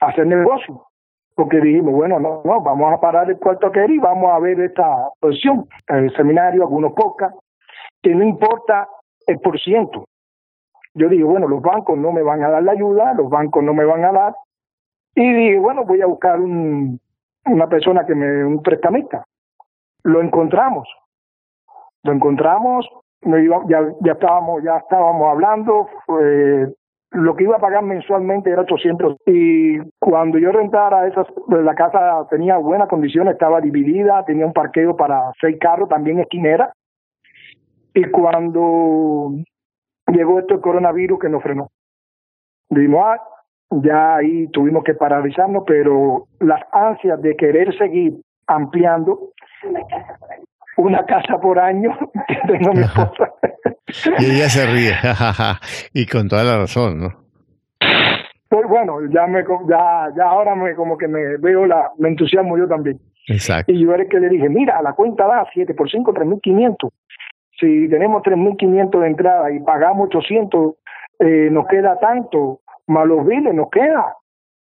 hacer 0.00 0.26
negocio 0.26 0.86
porque 1.34 1.60
dijimos, 1.60 1.92
bueno, 1.92 2.18
no, 2.18 2.40
no, 2.44 2.60
vamos 2.62 2.94
a 2.94 3.00
parar 3.00 3.28
el 3.28 3.38
cuarto 3.38 3.70
que 3.70 3.84
y 3.84 3.98
vamos 3.98 4.30
a 4.30 4.38
ver 4.38 4.58
esta 4.58 5.10
posición, 5.20 5.68
el 5.88 6.14
seminario, 6.16 6.62
algunos 6.62 6.94
pocas, 6.94 7.34
que 8.02 8.14
no 8.14 8.24
importa 8.24 8.88
el 9.26 9.38
por 9.40 9.60
ciento. 9.60 10.06
Yo 10.96 11.08
digo, 11.08 11.28
bueno, 11.28 11.46
los 11.46 11.60
bancos 11.60 11.98
no 11.98 12.10
me 12.10 12.22
van 12.22 12.42
a 12.42 12.48
dar 12.48 12.62
la 12.62 12.72
ayuda, 12.72 13.12
los 13.14 13.28
bancos 13.28 13.62
no 13.62 13.74
me 13.74 13.84
van 13.84 14.04
a 14.04 14.12
dar. 14.12 14.34
Y 15.14 15.32
dije, 15.32 15.58
bueno, 15.58 15.84
voy 15.84 16.00
a 16.00 16.06
buscar 16.06 16.40
un, 16.40 16.98
una 17.44 17.68
persona 17.68 18.06
que 18.06 18.14
me, 18.14 18.44
un 18.44 18.62
prestamista. 18.62 19.24
Lo 20.02 20.22
encontramos. 20.22 20.88
Lo 22.02 22.12
encontramos, 22.12 22.88
ya, 23.22 23.92
ya 24.00 24.12
estábamos, 24.12 24.62
ya 24.62 24.76
estábamos 24.78 25.28
hablando, 25.28 25.88
lo 27.10 27.36
que 27.36 27.44
iba 27.44 27.56
a 27.56 27.60
pagar 27.60 27.82
mensualmente 27.82 28.50
era 28.50 28.62
800 28.62 29.16
y 29.26 29.78
cuando 29.98 30.38
yo 30.38 30.52
rentara 30.52 31.06
esa 31.06 31.24
la 31.48 31.74
casa 31.74 32.26
tenía 32.30 32.58
buenas 32.58 32.88
condiciones, 32.88 33.34
estaba 33.34 33.60
dividida, 33.60 34.24
tenía 34.24 34.46
un 34.46 34.52
parqueo 34.52 34.96
para 34.96 35.32
seis 35.40 35.56
carros, 35.60 35.88
también 35.88 36.20
esquinera 36.20 36.72
y 37.94 38.04
cuando 38.10 39.30
llegó 40.08 40.38
esto 40.38 40.54
el 40.54 40.60
coronavirus 40.60 41.18
que 41.18 41.28
nos 41.28 41.42
frenó. 41.42 41.70
Dijimos, 42.68 43.04
ah, 43.04 43.22
ya 43.70 44.16
ahí 44.16 44.48
tuvimos 44.48 44.84
que 44.84 44.94
paralizarnos, 44.94 45.64
pero 45.66 46.26
las 46.40 46.62
ansias 46.72 47.20
de 47.22 47.36
querer 47.36 47.76
seguir 47.76 48.14
ampliando 48.46 49.32
una 50.76 51.04
casa 51.04 51.38
por 51.40 51.58
año 51.58 51.90
que 52.28 52.52
tengo 52.52 52.72
mi 52.72 52.82
esposa. 52.82 53.32
y 54.18 54.24
ella 54.24 54.48
se 54.48 54.66
ríe, 54.66 54.92
y 55.92 56.06
con 56.06 56.28
toda 56.28 56.44
la 56.44 56.58
razón, 56.58 57.00
¿no? 57.00 57.08
Pues 58.48 58.68
bueno, 58.68 59.00
ya 59.12 59.26
me 59.26 59.42
ya, 59.68 60.08
ya 60.16 60.24
ahora 60.24 60.54
me 60.54 60.74
como 60.76 60.96
que 60.96 61.08
me 61.08 61.36
veo 61.38 61.66
la 61.66 61.90
me 61.98 62.08
entusiasmo 62.08 62.56
yo 62.56 62.68
también. 62.68 63.00
Exacto. 63.26 63.72
Y 63.72 63.84
yo 63.84 63.92
era 63.92 64.04
el 64.04 64.08
que 64.08 64.20
le 64.20 64.28
dije, 64.28 64.48
mira, 64.48 64.80
la 64.82 64.92
cuenta 64.92 65.26
da 65.26 65.44
7 65.52 65.74
por 65.74 65.90
5, 65.90 66.14
3.500 66.14 66.90
si 67.58 67.88
tenemos 67.88 68.22
3.500 68.22 69.00
de 69.00 69.06
entrada 69.06 69.50
y 69.50 69.60
pagamos 69.60 70.08
800, 70.08 70.74
eh, 71.20 71.48
nos 71.50 71.66
queda 71.66 71.98
tanto, 71.98 72.60
más 72.86 73.06
los 73.06 73.26
biles 73.26 73.54
nos 73.54 73.70
queda. 73.70 74.14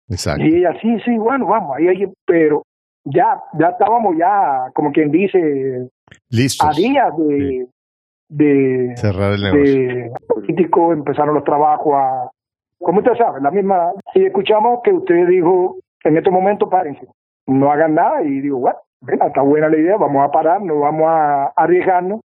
Exacto. 0.09 0.45
Y 0.45 0.57
ella, 0.57 0.73
sí, 0.81 0.99
sí, 1.05 1.19
bueno, 1.19 1.47
vamos, 1.47 1.77
ahí, 1.77 1.89
ahí, 1.89 2.13
pero 2.25 2.63
ya, 3.05 3.43
ya 3.59 3.69
estábamos 3.69 4.17
ya, 4.17 4.71
como 4.75 4.93
quien 4.93 5.11
dice, 5.11 5.89
Listos. 6.31 6.69
a 6.69 6.73
días 6.73 7.17
de, 7.19 7.67
de 8.29 8.97
cerrar 8.97 9.33
el 9.33 9.43
negocio. 9.43 9.75
De 9.75 10.13
político, 10.29 10.93
empezaron 10.93 11.35
los 11.35 11.45
trabajos 11.45 11.95
a, 11.95 12.31
como 12.79 13.01
usted 13.01 13.17
sabe, 13.17 13.41
la 13.41 13.51
misma, 13.51 13.93
y 14.15 14.27
escuchamos 14.27 14.81
que 14.85 14.93
usted 14.93 15.27
dijo, 15.27 15.77
en 16.05 16.17
este 16.17 16.31
momento 16.31 16.71
párense, 16.71 17.07
no 17.47 17.71
hagan 17.71 17.95
nada, 17.95 18.23
y 18.23 18.41
digo, 18.41 18.59
bueno, 18.59 18.79
está 19.07 19.43
buena 19.43 19.69
la 19.69 19.77
idea, 19.77 19.97
vamos 19.97 20.25
a 20.25 20.31
parar, 20.31 20.63
no 20.63 20.81
vamos 20.81 21.07
a 21.07 21.47
arriesgarnos, 21.57 22.21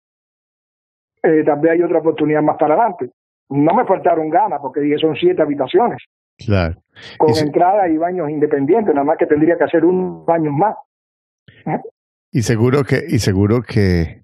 eh, 1.23 1.43
también 1.43 1.73
hay 1.73 1.81
otra 1.83 1.99
oportunidad 1.99 2.41
más 2.41 2.57
para 2.57 2.75
adelante. 2.75 3.09
No 3.49 3.73
me 3.73 3.85
faltaron 3.85 4.29
ganas 4.29 4.59
porque 4.61 4.81
dije 4.81 4.97
son 4.97 5.15
siete 5.15 5.41
habitaciones. 5.41 6.01
Claro. 6.37 6.75
Con 7.17 7.35
entrada 7.35 7.87
y 7.89 7.97
baños 7.97 8.29
independientes, 8.29 8.93
nada 8.93 9.05
más 9.05 9.17
que 9.17 9.25
tendría 9.25 9.57
que 9.57 9.63
hacer 9.65 9.83
un 9.83 10.25
baño 10.25 10.51
más. 10.51 10.75
Y 12.31 12.43
seguro 12.43 12.83
que, 12.83 13.03
y 13.07 13.19
seguro 13.19 13.61
que, 13.61 14.23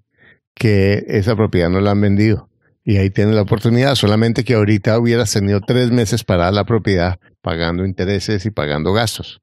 que 0.54 1.04
esa 1.08 1.36
propiedad 1.36 1.68
no 1.68 1.80
la 1.80 1.90
han 1.90 2.00
vendido. 2.00 2.48
Y 2.84 2.98
ahí 2.98 3.10
tiene 3.10 3.32
la 3.32 3.42
oportunidad, 3.42 3.96
solamente 3.96 4.44
que 4.44 4.54
ahorita 4.54 4.98
hubieras 4.98 5.32
tenido 5.32 5.60
tres 5.60 5.90
meses 5.90 6.24
para 6.24 6.50
la 6.52 6.64
propiedad 6.64 7.18
pagando 7.42 7.84
intereses 7.84 8.46
y 8.46 8.50
pagando 8.50 8.92
gastos. 8.92 9.40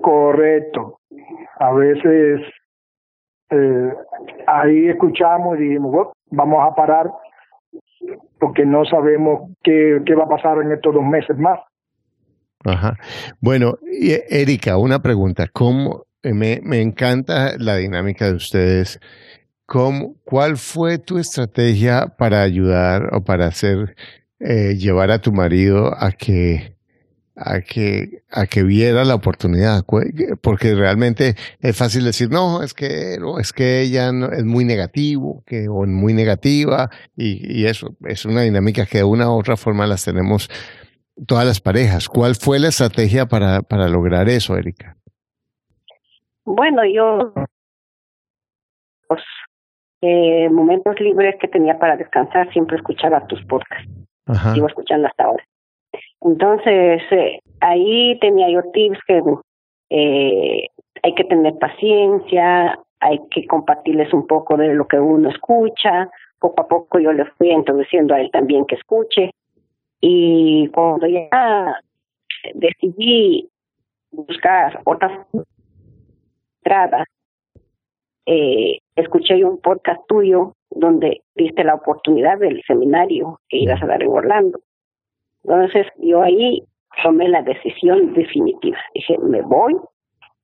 Correcto. 0.00 1.00
A 1.58 1.72
veces 1.72 2.40
eh, 3.50 3.92
ahí 4.46 4.88
escuchamos 4.88 5.58
y 5.58 5.64
dijimos, 5.64 6.08
vamos 6.30 6.58
a 6.62 6.74
parar 6.74 7.10
porque 8.38 8.64
no 8.64 8.84
sabemos 8.84 9.50
qué, 9.62 10.00
qué 10.04 10.14
va 10.14 10.24
a 10.24 10.28
pasar 10.28 10.58
en 10.62 10.72
estos 10.72 10.94
dos 10.94 11.04
meses 11.04 11.36
más. 11.38 11.58
Ajá. 12.64 12.96
Bueno, 13.40 13.78
Erika, 13.82 14.76
una 14.76 15.00
pregunta. 15.00 15.46
¿Cómo, 15.52 16.06
me, 16.22 16.60
me 16.62 16.80
encanta 16.80 17.56
la 17.58 17.76
dinámica 17.76 18.26
de 18.26 18.34
ustedes. 18.34 19.00
¿Cómo, 19.66 20.16
¿Cuál 20.24 20.56
fue 20.56 20.98
tu 20.98 21.18
estrategia 21.18 22.14
para 22.18 22.42
ayudar 22.42 23.14
o 23.14 23.24
para 23.24 23.46
hacer, 23.46 23.96
eh, 24.38 24.74
llevar 24.76 25.10
a 25.10 25.20
tu 25.20 25.32
marido 25.32 25.92
a 25.98 26.12
que 26.12 26.75
a 27.36 27.60
que, 27.60 28.22
a 28.30 28.46
que 28.46 28.62
viera 28.62 29.04
la 29.04 29.14
oportunidad, 29.14 29.84
porque 30.40 30.74
realmente 30.74 31.34
es 31.60 31.76
fácil 31.76 32.04
decir, 32.04 32.30
no, 32.30 32.62
es 32.62 32.72
que, 32.72 33.18
no, 33.20 33.38
es 33.38 33.52
que 33.52 33.82
ella 33.82 34.10
es 34.32 34.44
muy 34.44 34.64
negativo, 34.64 35.44
que, 35.46 35.68
o 35.68 35.84
muy 35.86 36.14
negativa, 36.14 36.90
y, 37.14 37.60
y 37.60 37.66
eso 37.66 37.96
es 38.06 38.24
una 38.24 38.42
dinámica 38.42 38.86
que 38.86 38.98
de 38.98 39.04
una 39.04 39.28
u 39.30 39.38
otra 39.38 39.56
forma 39.56 39.86
las 39.86 40.04
tenemos 40.04 40.48
todas 41.26 41.44
las 41.44 41.60
parejas. 41.60 42.08
¿Cuál 42.08 42.34
fue 42.34 42.58
la 42.58 42.68
estrategia 42.68 43.26
para, 43.26 43.62
para 43.62 43.88
lograr 43.88 44.28
eso, 44.28 44.56
Erika? 44.56 44.96
Bueno, 46.44 46.82
yo 46.86 47.34
los 49.10 49.20
eh, 50.00 50.48
momentos 50.50 50.98
libres 51.00 51.34
que 51.40 51.48
tenía 51.48 51.78
para 51.78 51.96
descansar 51.96 52.50
siempre 52.52 52.76
escuchaba 52.76 53.26
tus 53.26 53.44
podcasts. 53.44 53.90
Sigo 54.54 54.66
escuchando 54.66 55.06
hasta 55.06 55.24
ahora. 55.24 55.44
Entonces, 56.26 57.02
eh, 57.12 57.38
ahí 57.60 58.18
tenía 58.18 58.50
yo 58.50 58.62
tips 58.72 58.98
que 59.06 59.22
eh, 59.90 60.68
hay 61.02 61.14
que 61.14 61.24
tener 61.24 61.56
paciencia, 61.58 62.78
hay 62.98 63.20
que 63.30 63.46
compartirles 63.46 64.12
un 64.12 64.26
poco 64.26 64.56
de 64.56 64.74
lo 64.74 64.88
que 64.88 64.98
uno 64.98 65.30
escucha. 65.30 66.10
Poco 66.40 66.62
a 66.62 66.68
poco 66.68 66.98
yo 66.98 67.12
le 67.12 67.24
fui 67.36 67.50
introduciendo 67.50 68.14
a 68.14 68.20
él 68.20 68.30
también 68.32 68.66
que 68.66 68.74
escuche. 68.74 69.30
Y 70.00 70.68
cuando 70.74 71.06
ya 71.06 71.80
decidí 72.54 73.48
buscar 74.10 74.80
otras 74.84 75.26
entradas, 76.58 77.06
eh, 78.26 78.80
escuché 78.96 79.44
un 79.44 79.60
podcast 79.60 80.00
tuyo 80.08 80.54
donde 80.70 81.22
diste 81.36 81.62
la 81.62 81.74
oportunidad 81.74 82.38
del 82.38 82.60
seminario 82.66 83.38
que 83.48 83.58
ibas 83.58 83.80
a 83.80 83.86
dar 83.86 84.02
en 84.02 84.08
Orlando. 84.08 84.58
Entonces 85.46 85.86
yo 85.98 86.22
ahí 86.22 86.62
tomé 87.02 87.28
la 87.28 87.42
decisión 87.42 88.14
definitiva. 88.14 88.78
Dije, 88.94 89.18
me 89.18 89.42
voy 89.42 89.76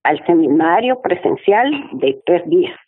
al 0.05 0.25
seminario 0.27 1.01
presencial 1.01 1.73
de 1.95 2.21
tres 2.25 2.49
días. 2.49 2.79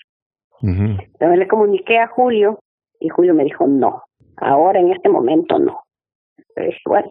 Entonces 0.63 1.39
le 1.39 1.49
comuniqué 1.49 1.99
a 1.99 2.07
Julio 2.07 2.61
y 3.01 3.09
Julio 3.09 3.35
me 3.35 3.45
dijo, 3.45 3.67
no, 3.67 4.03
ahora 4.37 4.81
en 4.81 4.93
este 4.93 5.09
momento 5.09 5.59
no. 5.59 5.81
Pero 6.55 6.69
dije, 6.69 6.81
bueno, 6.87 7.09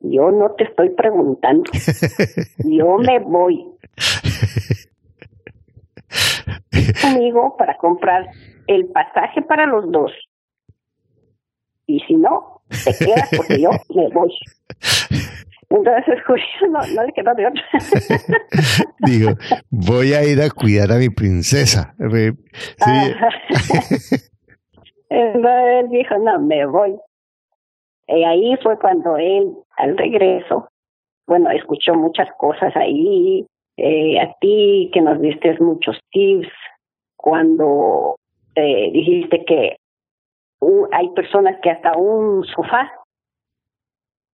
yo 0.00 0.30
no 0.30 0.50
te 0.56 0.64
estoy 0.64 0.90
preguntando, 0.90 1.70
yo 2.64 2.98
me 2.98 3.20
voy 3.20 3.64
conmigo 7.00 7.56
para 7.56 7.76
comprar 7.78 8.26
el 8.66 8.86
pasaje 8.86 9.42
para 9.42 9.66
los 9.66 9.90
dos. 9.90 10.12
Y 11.92 12.00
si 12.06 12.14
no, 12.14 12.62
te 12.84 12.96
quedas 13.04 13.28
porque 13.36 13.60
yo 13.60 13.70
me 13.94 14.08
voy. 14.08 14.32
Entonces 15.68 16.18
Julio 16.26 16.44
no, 16.70 16.80
no 16.94 17.04
le 17.04 17.12
quedó 17.12 17.34
de 17.34 17.46
otra. 17.46 17.62
Digo, 19.00 19.32
voy 19.70 20.14
a 20.14 20.24
ir 20.24 20.40
a 20.40 20.48
cuidar 20.48 20.90
a 20.90 20.96
mi 20.96 21.10
princesa. 21.10 21.94
Sí. 21.98 22.30
Entonces 25.10 25.84
él 25.84 25.90
dijo, 25.90 26.16
no, 26.18 26.40
me 26.40 26.64
voy. 26.64 26.96
Y 28.08 28.24
ahí 28.24 28.56
fue 28.62 28.78
cuando 28.78 29.18
él, 29.18 29.52
al 29.76 29.98
regreso, 29.98 30.68
bueno, 31.26 31.50
escuchó 31.50 31.94
muchas 31.94 32.28
cosas 32.38 32.74
ahí, 32.74 33.46
eh, 33.76 34.18
a 34.18 34.34
ti 34.40 34.90
que 34.94 35.02
nos 35.02 35.20
diste 35.20 35.58
muchos 35.60 35.98
tips, 36.10 36.48
cuando 37.16 38.16
eh, 38.54 38.90
dijiste 38.92 39.44
que 39.44 39.76
hay 40.92 41.10
personas 41.10 41.58
que 41.62 41.70
hasta 41.70 41.96
un 41.96 42.44
sofá 42.44 42.92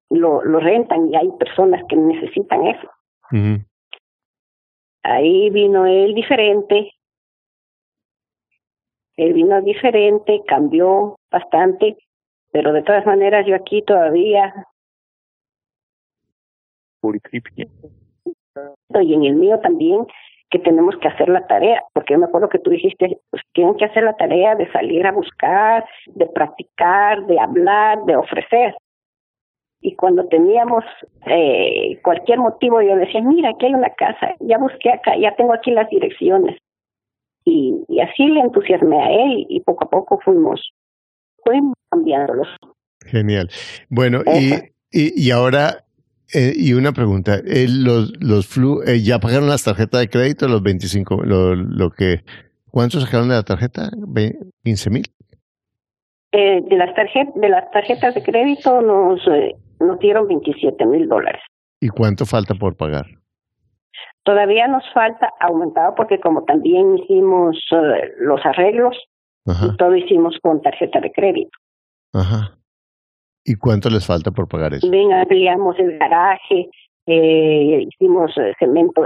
lo, 0.09 0.43
lo 0.43 0.59
rentan 0.59 1.09
y 1.09 1.15
hay 1.15 1.31
personas 1.33 1.83
que 1.87 1.95
necesitan 1.95 2.67
eso. 2.67 2.89
Ahí 5.03 5.49
vino 5.49 5.85
él 5.85 6.13
diferente, 6.13 6.91
él 9.15 9.33
vino 9.33 9.61
diferente, 9.61 10.41
cambió 10.47 11.17
bastante, 11.31 11.97
pero 12.51 12.73
de 12.73 12.83
todas 12.83 13.05
maneras 13.05 13.45
yo 13.45 13.55
aquí 13.55 13.81
todavía 13.81 14.53
y 19.01 19.13
en 19.13 19.23
el 19.25 19.35
mío 19.35 19.59
también 19.59 20.05
que 20.49 20.59
tenemos 20.59 20.95
que 20.97 21.07
hacer 21.07 21.29
la 21.29 21.45
tarea, 21.47 21.83
porque 21.93 22.13
yo 22.13 22.19
me 22.19 22.25
acuerdo 22.25 22.49
que 22.49 22.59
tú 22.59 22.69
dijiste, 22.69 23.19
pues 23.29 23.43
tienen 23.53 23.75
que 23.75 23.85
hacer 23.85 24.03
la 24.03 24.15
tarea 24.15 24.55
de 24.55 24.71
salir 24.71 25.05
a 25.05 25.11
buscar, 25.11 25.85
de 26.07 26.25
practicar, 26.27 27.25
de 27.25 27.39
hablar, 27.39 28.03
de 28.05 28.15
ofrecer. 28.15 28.75
Y 29.81 29.95
cuando 29.95 30.27
teníamos 30.27 30.83
eh, 31.25 31.99
cualquier 32.03 32.39
motivo, 32.39 32.81
yo 32.81 32.95
decía, 32.95 33.21
mira, 33.21 33.49
aquí 33.49 33.65
hay 33.67 33.73
una 33.73 33.91
casa, 33.91 34.35
ya 34.39 34.57
busqué 34.57 34.91
acá, 34.91 35.17
ya 35.17 35.35
tengo 35.35 35.53
aquí 35.53 35.71
las 35.71 35.89
direcciones. 35.89 36.57
Y, 37.43 37.83
y 37.87 38.01
así 38.01 38.25
le 38.25 38.41
entusiasmé 38.41 39.01
a 39.01 39.11
él 39.11 39.45
y 39.49 39.61
poco 39.61 39.85
a 39.85 39.89
poco 39.89 40.19
fuimos 40.19 40.73
fuimos 41.47 41.75
cambiándolos. 41.89 42.47
Genial. 43.05 43.49
Bueno, 43.89 44.21
y, 44.25 44.53
y, 44.91 45.27
y, 45.27 45.31
ahora, 45.31 45.85
eh, 46.33 46.53
y 46.55 46.73
una 46.73 46.91
pregunta, 46.91 47.35
eh, 47.35 47.67
los, 47.69 48.11
los 48.19 48.47
flu, 48.47 48.81
eh, 48.83 49.01
¿ya 49.01 49.19
pagaron 49.19 49.47
las 49.47 49.63
tarjetas 49.63 50.01
de 50.01 50.09
crédito, 50.09 50.47
los 50.47 50.61
25, 50.61 51.23
lo, 51.23 51.55
lo 51.55 51.89
que, 51.91 52.23
¿cuánto 52.69 52.99
sacaron 52.99 53.29
de 53.29 53.35
la 53.35 53.43
tarjeta? 53.43 53.89
¿15 54.63 54.91
mil? 54.91 55.05
Eh, 56.33 56.61
de, 56.61 56.75
las 56.75 56.93
tarjetas, 56.93 57.33
de 57.35 57.49
las 57.49 57.71
tarjetas 57.71 58.13
de 58.15 58.23
crédito 58.23 58.81
nos, 58.81 59.21
nos 59.79 59.99
dieron 59.99 60.27
27 60.27 60.85
mil 60.85 61.07
dólares. 61.07 61.41
¿Y 61.79 61.89
cuánto 61.89 62.25
falta 62.25 62.55
por 62.55 62.75
pagar? 62.75 63.05
Todavía 64.23 64.67
nos 64.67 64.83
falta 64.93 65.31
aumentado 65.39 65.95
porque 65.95 66.19
como 66.19 66.43
también 66.43 66.97
hicimos 66.97 67.57
los 68.19 68.45
arreglos, 68.45 68.97
y 69.45 69.77
todo 69.77 69.95
hicimos 69.95 70.37
con 70.41 70.61
tarjeta 70.61 70.99
de 70.99 71.11
crédito. 71.13 71.57
Ajá. 72.13 72.56
¿Y 73.47 73.55
cuánto 73.55 73.89
les 73.89 74.05
falta 74.05 74.29
por 74.31 74.49
pagar 74.49 74.73
eso? 74.73 74.89
Bien, 74.89 75.13
ampliamos 75.13 75.79
el 75.79 75.97
garaje, 75.97 76.69
eh, 77.05 77.85
hicimos 77.87 78.37
eh, 78.37 78.53
cemento, 78.59 79.01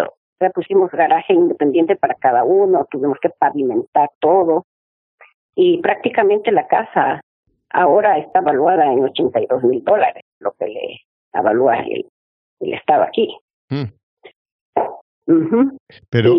pusimos 0.55 0.89
garaje 0.89 1.33
independiente 1.33 1.95
para 1.95 2.15
cada 2.15 2.43
uno, 2.43 2.87
tuvimos 2.89 3.19
que 3.21 3.29
pavimentar 3.29 4.09
todo 4.19 4.65
y 5.53 5.79
prácticamente 5.79 6.51
la 6.51 6.65
casa 6.65 7.21
ahora 7.69 8.17
está 8.17 8.39
evaluada 8.39 8.91
en 8.91 9.03
82 9.03 9.63
mil 9.63 9.83
dólares, 9.83 10.23
lo 10.39 10.53
que 10.53 10.65
le 10.65 11.01
avalúa 11.33 11.77
el, 11.77 12.07
el 12.61 12.73
Estado 12.73 13.03
aquí. 13.03 13.37
Mm. 13.69 13.83
Pero, 16.09 16.33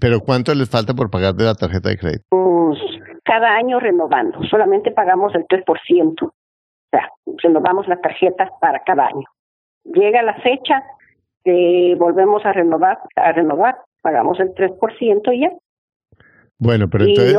pero 0.00 0.20
¿cuánto 0.20 0.54
les 0.54 0.70
falta 0.70 0.94
por 0.94 1.10
pagar 1.10 1.34
de 1.34 1.44
la 1.44 1.54
tarjeta 1.54 1.90
de 1.90 1.98
crédito? 1.98 2.24
Pues 2.30 2.78
cada 3.22 3.54
año 3.54 3.78
renovando, 3.80 4.42
solamente 4.44 4.90
pagamos 4.92 5.34
el 5.34 5.46
3% 5.46 6.32
sea, 6.94 7.10
renovamos 7.42 7.86
las 7.88 8.00
tarjetas 8.00 8.50
para 8.60 8.82
cada 8.84 9.06
año. 9.06 9.26
Llega 9.84 10.22
la 10.22 10.34
fecha, 10.36 10.82
eh, 11.44 11.94
volvemos 11.98 12.44
a 12.44 12.52
renovar, 12.52 12.98
a 13.16 13.32
renovar, 13.32 13.76
pagamos 14.00 14.38
el 14.40 14.54
3% 14.54 15.34
y 15.34 15.40
ya. 15.40 15.50
Bueno, 16.58 16.88
pero 16.88 17.04
entonces, 17.04 17.36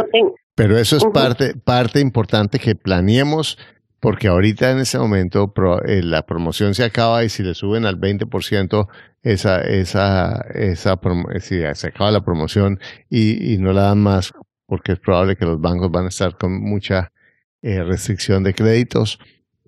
pero 0.56 0.78
eso 0.78 0.98
es 0.98 1.06
parte, 1.06 1.54
parte 1.56 2.00
importante 2.00 2.60
que 2.60 2.76
planeemos, 2.76 3.58
porque 4.00 4.28
ahorita 4.28 4.72
en 4.72 4.80
ese 4.80 5.00
momento 5.00 5.52
eh, 5.86 6.02
la 6.04 6.24
promoción 6.24 6.74
se 6.76 6.84
acaba 6.84 7.24
y 7.24 7.30
si 7.30 7.42
le 7.42 7.54
suben 7.54 7.86
al 7.86 8.00
20%, 8.00 8.88
esa, 9.24 9.62
esa, 9.62 10.46
esa, 10.54 11.00
si 11.40 11.62
se 11.74 11.88
acaba 11.88 12.12
la 12.12 12.24
promoción 12.24 12.80
y, 13.10 13.54
y 13.54 13.58
no 13.58 13.74
la 13.74 13.84
dan 13.84 14.04
más, 14.04 14.34
porque 14.68 14.92
es 14.92 15.00
probable 15.00 15.36
que 15.36 15.46
los 15.46 15.60
bancos 15.60 15.90
van 15.90 16.06
a 16.06 16.10
estar 16.10 16.38
con 16.38 16.62
mucha 16.62 17.12
eh, 17.64 17.84
restricción 17.84 18.44
de 18.44 18.54
créditos 18.54 19.20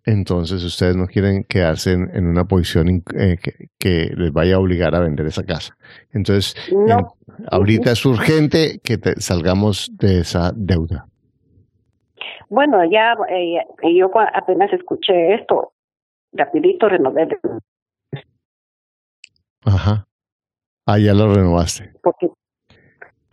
entonces 0.07 0.63
ustedes 0.63 0.95
no 0.95 1.05
quieren 1.05 1.43
quedarse 1.43 1.91
en, 1.91 2.27
una 2.27 2.45
posición 2.45 3.03
eh, 3.13 3.37
que, 3.77 4.09
les 4.15 4.31
vaya 4.31 4.55
a 4.55 4.59
obligar 4.59 4.95
a 4.95 5.01
vender 5.01 5.25
esa 5.25 5.43
casa. 5.43 5.75
Entonces, 6.13 6.55
ahorita 7.51 7.91
es 7.91 8.05
urgente 8.05 8.79
que 8.81 8.97
salgamos 9.17 9.91
de 9.97 10.21
esa 10.21 10.53
deuda. 10.55 11.07
Bueno, 12.47 12.89
ya 12.89 13.15
eh, 13.29 13.59
yo 13.93 14.09
apenas 14.33 14.71
escuché 14.71 15.35
esto, 15.35 15.73
rapidito 16.31 16.87
renové. 16.87 17.27
Ajá. 19.65 20.07
Ah, 20.85 20.99
ya 20.99 21.13
lo 21.13 21.33
renovaste. 21.33 21.91
Porque, 22.01 22.29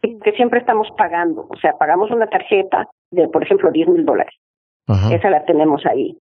porque 0.03 0.33
siempre 0.33 0.59
estamos 0.59 0.89
pagando, 0.99 1.47
o 1.49 1.57
sea, 1.59 1.75
pagamos 1.79 2.11
una 2.11 2.27
tarjeta 2.27 2.89
de, 3.13 3.29
por 3.29 3.45
ejemplo, 3.45 3.71
10 3.71 3.89
mil 3.91 4.05
dólares. 4.05 4.35
Esa 4.89 5.31
la 5.31 5.45
tenemos 5.47 5.87
ahí 5.87 6.19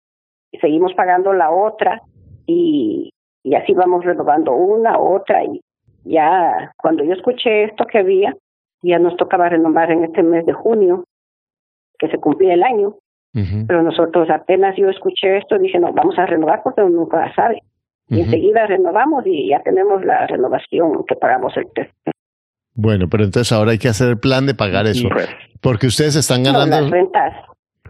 seguimos 0.61 0.95
pagando 0.95 1.33
la 1.33 1.51
otra 1.51 2.03
y, 2.47 3.11
y 3.43 3.55
así 3.55 3.73
vamos 3.75 4.05
renovando 4.05 4.53
una, 4.53 4.99
otra 4.99 5.45
y 5.45 5.61
ya 6.05 6.73
cuando 6.77 7.05
yo 7.05 7.13
escuché 7.13 7.65
esto 7.65 7.85
que 7.87 7.99
había, 7.99 8.35
ya 8.83 8.99
nos 8.99 9.17
tocaba 9.17 9.49
renovar 9.49 9.91
en 9.91 10.05
este 10.05 10.23
mes 10.23 10.45
de 10.47 10.53
junio, 10.53 11.05
que 11.99 12.09
se 12.09 12.19
cumplía 12.19 12.55
el 12.55 12.63
año. 12.63 12.97
Pero 13.67 13.83
nosotros 13.83 14.29
apenas 14.29 14.77
yo 14.77 14.91
escuché 14.91 15.39
esto, 15.39 15.59
dije, 15.59 15.79
no, 15.79 15.91
vamos 15.95 16.19
a 16.19 16.27
renovar 16.27 16.63
porque 16.63 16.83
uno 16.83 17.01
nunca 17.01 17.35
sabe. 17.35 17.63
Y 18.11 18.21
enseguida 18.21 18.67
renovamos 18.67 19.27
y 19.27 19.49
ya 19.49 19.63
tenemos 19.63 20.05
la 20.05 20.27
renovación 20.27 21.03
que 21.09 21.17
pagamos 21.17 21.57
el 21.57 21.67
test. 21.73 21.95
Bueno, 22.75 23.09
pero 23.09 23.25
entonces 23.25 23.51
ahora 23.53 23.71
hay 23.71 23.79
que 23.79 23.89
hacer 23.89 24.09
el 24.09 24.19
plan 24.19 24.45
de 24.45 24.55
pagar 24.55 24.87
eso. 24.87 25.09
Porque 25.63 25.87
ustedes 25.87 26.15
están 26.17 26.43
ganando. 26.43 26.79
las 26.79 26.91
rentas. 26.91 27.35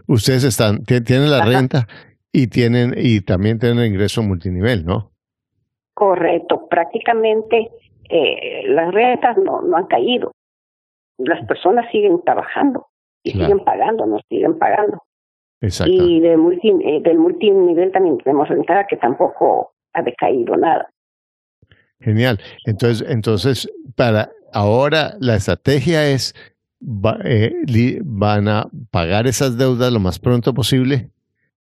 Ustedes 0.07 0.45
están, 0.45 0.85
tienen 0.85 1.29
la 1.29 1.43
renta 1.43 1.87
y 2.33 2.47
tienen 2.47 2.95
y 2.97 3.21
también 3.21 3.59
tienen 3.59 3.85
ingreso 3.85 4.23
multinivel, 4.23 4.85
¿no? 4.85 5.11
Correcto, 5.93 6.67
prácticamente 6.67 7.69
eh, 8.09 8.63
las 8.67 8.91
rentas 8.91 9.37
no, 9.37 9.61
no 9.61 9.77
han 9.77 9.85
caído. 9.85 10.31
Las 11.19 11.45
personas 11.45 11.85
siguen 11.91 12.21
trabajando 12.25 12.87
y 13.21 13.31
siguen 13.31 13.59
pagando, 13.59 14.07
nos 14.07 14.21
siguen 14.27 14.57
pagando. 14.57 15.03
Exacto. 15.61 15.93
Y 15.93 16.19
del, 16.19 16.39
multi, 16.39 16.69
eh, 16.69 17.01
del 17.01 17.19
multinivel 17.19 17.91
también 17.91 18.17
tenemos 18.17 18.49
renta 18.49 18.85
que 18.87 18.97
tampoco 18.97 19.73
ha 19.93 20.01
decaído 20.01 20.57
nada. 20.57 20.89
Genial. 21.99 22.39
Entonces, 22.65 23.07
entonces 23.07 23.71
para 23.95 24.31
ahora 24.51 25.13
la 25.19 25.35
estrategia 25.35 26.09
es 26.09 26.33
eh, 27.23 28.01
van 28.03 28.47
a 28.49 28.67
pagar 28.91 29.27
esas 29.27 29.57
deudas 29.57 29.93
lo 29.93 29.99
más 29.99 30.19
pronto 30.19 30.53
posible 30.53 31.12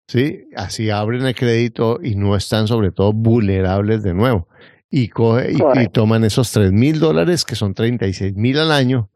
¿sí? 0.08 0.50
Así 0.56 0.90
abren 0.90 1.26
el 1.26 1.36
crédito 1.36 2.00
y 2.02 2.16
no 2.16 2.36
están 2.36 2.68
sobre 2.68 2.92
todo 2.92 3.14
vulnerables 3.14 4.04
de 4.04 4.14
nuevo. 4.14 4.48
Y, 4.90 5.08
coge, 5.08 5.54
y, 5.54 5.88
toman 5.88 6.26
esos 6.26 6.52
3 6.52 6.72
mil 6.74 7.00
dólares, 7.00 7.46
que 7.46 7.56
son 7.56 7.74
36 7.74 8.36
mil 8.36 8.60
al 8.60 8.72
año, 8.72 9.10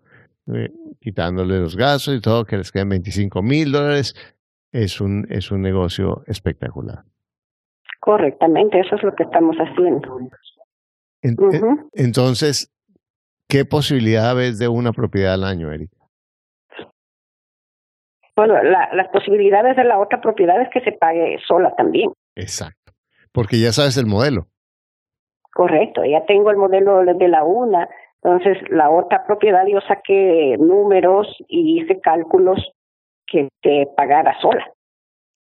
eh, 0.48 0.72
quitándole 1.02 1.60
los 1.60 1.76
gastos 1.76 2.16
y 2.16 2.22
todo, 2.22 2.46
que 2.46 2.58
les 2.58 2.72
quedan 2.72 2.90
25 2.90 3.42
mil 3.42 3.72
dólares. 3.74 4.16
Es 4.72 5.02
un, 5.02 5.28
es 5.30 5.52
un 5.52 5.62
negocio 5.62 6.24
espectacular. 6.28 7.04
Correctamente, 8.00 8.80
eso 8.80 8.96
es 8.96 9.04
lo 9.04 9.14
que 9.16 9.24
estamos 9.24 9.56
haciendo. 9.58 10.20
Entonces, 11.94 12.72
¿qué 13.50 13.66
posibilidad 13.66 14.36
ves 14.36 14.60
de 14.60 14.68
una 14.68 14.94
propiedad 14.94 15.34
al 15.34 15.44
año, 15.44 15.72
Erika? 15.72 15.95
Bueno, 18.36 18.62
la, 18.62 18.90
las 18.94 19.08
posibilidades 19.10 19.76
de 19.78 19.84
la 19.86 20.00
otra 20.00 20.20
propiedad 20.20 20.62
es 20.62 20.70
que 20.70 20.82
se 20.82 20.92
pague 20.92 21.38
sola 21.48 21.74
también. 21.76 22.12
Exacto, 22.36 22.92
porque 23.32 23.60
ya 23.60 23.72
sabes 23.72 23.98
el 23.98 24.06
modelo. 24.06 24.48
Correcto, 25.54 26.04
ya 26.04 26.26
tengo 26.26 26.52
el 26.52 26.58
modelo 26.58 27.06
de 27.06 27.28
la 27.30 27.46
una, 27.46 27.88
entonces 28.22 28.58
la 28.70 28.90
otra 28.90 29.26
propiedad 29.26 29.66
yo 29.68 29.80
saqué 29.88 30.58
números 30.60 31.28
y 31.48 31.80
hice 31.80 32.02
cálculos 32.02 32.60
que, 33.26 33.48
que 33.62 33.86
pagara 33.96 34.38
sola. 34.42 34.66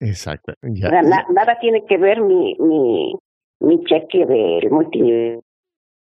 Exacto. 0.01 0.55
nada 0.63 1.59
tiene 1.61 1.85
que 1.87 1.99
ver 1.99 2.21
mi, 2.23 2.57
mi, 2.59 3.15
mi 3.61 3.85
cheque 3.85 4.27
del 4.27 4.71
multinivel. 4.71 5.41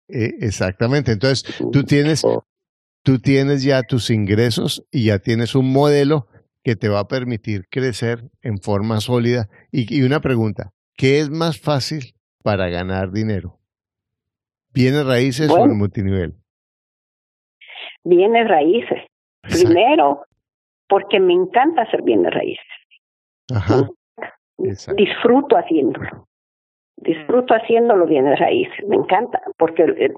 Eh, 0.09 0.35
exactamente, 0.41 1.13
entonces 1.13 1.45
tú 1.73 1.85
tienes, 1.85 2.27
tú 3.03 3.19
tienes 3.21 3.63
ya 3.63 3.83
tus 3.83 4.11
ingresos 4.11 4.85
y 4.91 5.07
ya 5.07 5.19
tienes 5.19 5.55
un 5.55 5.73
modelo 5.73 6.27
que 6.65 6.75
te 6.77 6.89
va 6.89 7.01
a 7.01 7.09
permitir 7.09 7.69
crecer 7.71 8.31
en 8.43 8.59
forma 8.59 9.01
sólida. 9.01 9.49
Y, 9.71 10.03
una 10.03 10.21
pregunta, 10.21 10.73
¿qué 10.97 11.21
es 11.21 11.31
más 11.31 11.61
fácil 11.61 12.15
para 12.43 12.69
ganar 12.71 13.13
dinero? 13.13 13.59
¿Bienes 14.73 15.07
raíces 15.07 15.51
o 15.51 15.65
el 15.65 15.75
multinivel? 15.75 16.35
Bienes 18.03 18.49
raíces. 18.49 19.03
Primero, 19.43 20.25
porque 20.89 21.21
me 21.21 21.35
encanta 21.35 21.83
hacer 21.83 22.03
bienes 22.03 22.33
raíces. 22.33 22.65
Ajá. 23.55 23.89
Disfruto 24.97 25.57
haciéndolo. 25.57 26.27
Disfruto 26.97 27.55
haciéndolo 27.55 28.07
bienes 28.07 28.39
raíces. 28.39 28.87
Me 28.89 28.97
encanta, 28.97 29.41
porque 29.59 29.83
eh, 29.83 30.15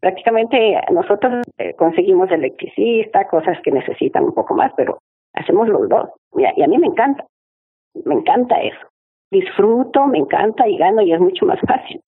prácticamente 0.00 0.78
nosotros 0.92 1.46
eh, 1.56 1.74
conseguimos 1.74 2.30
electricista, 2.30 3.26
cosas 3.28 3.58
que 3.64 3.72
necesitan 3.72 4.24
un 4.24 4.34
poco 4.34 4.54
más, 4.54 4.72
pero 4.76 4.98
hacemos 5.36 5.68
los 5.68 5.88
dos. 5.88 6.08
Y 6.36 6.62
a 6.62 6.66
mí 6.66 6.78
me 6.78 6.88
encanta, 6.88 7.24
me 8.04 8.14
encanta 8.14 8.60
eso. 8.60 8.86
Disfruto, 9.30 10.06
me 10.06 10.18
encanta 10.18 10.68
y 10.68 10.76
gano 10.76 11.02
y 11.02 11.12
es 11.12 11.20
mucho 11.20 11.46
más 11.46 11.58
fácil. 11.66 12.00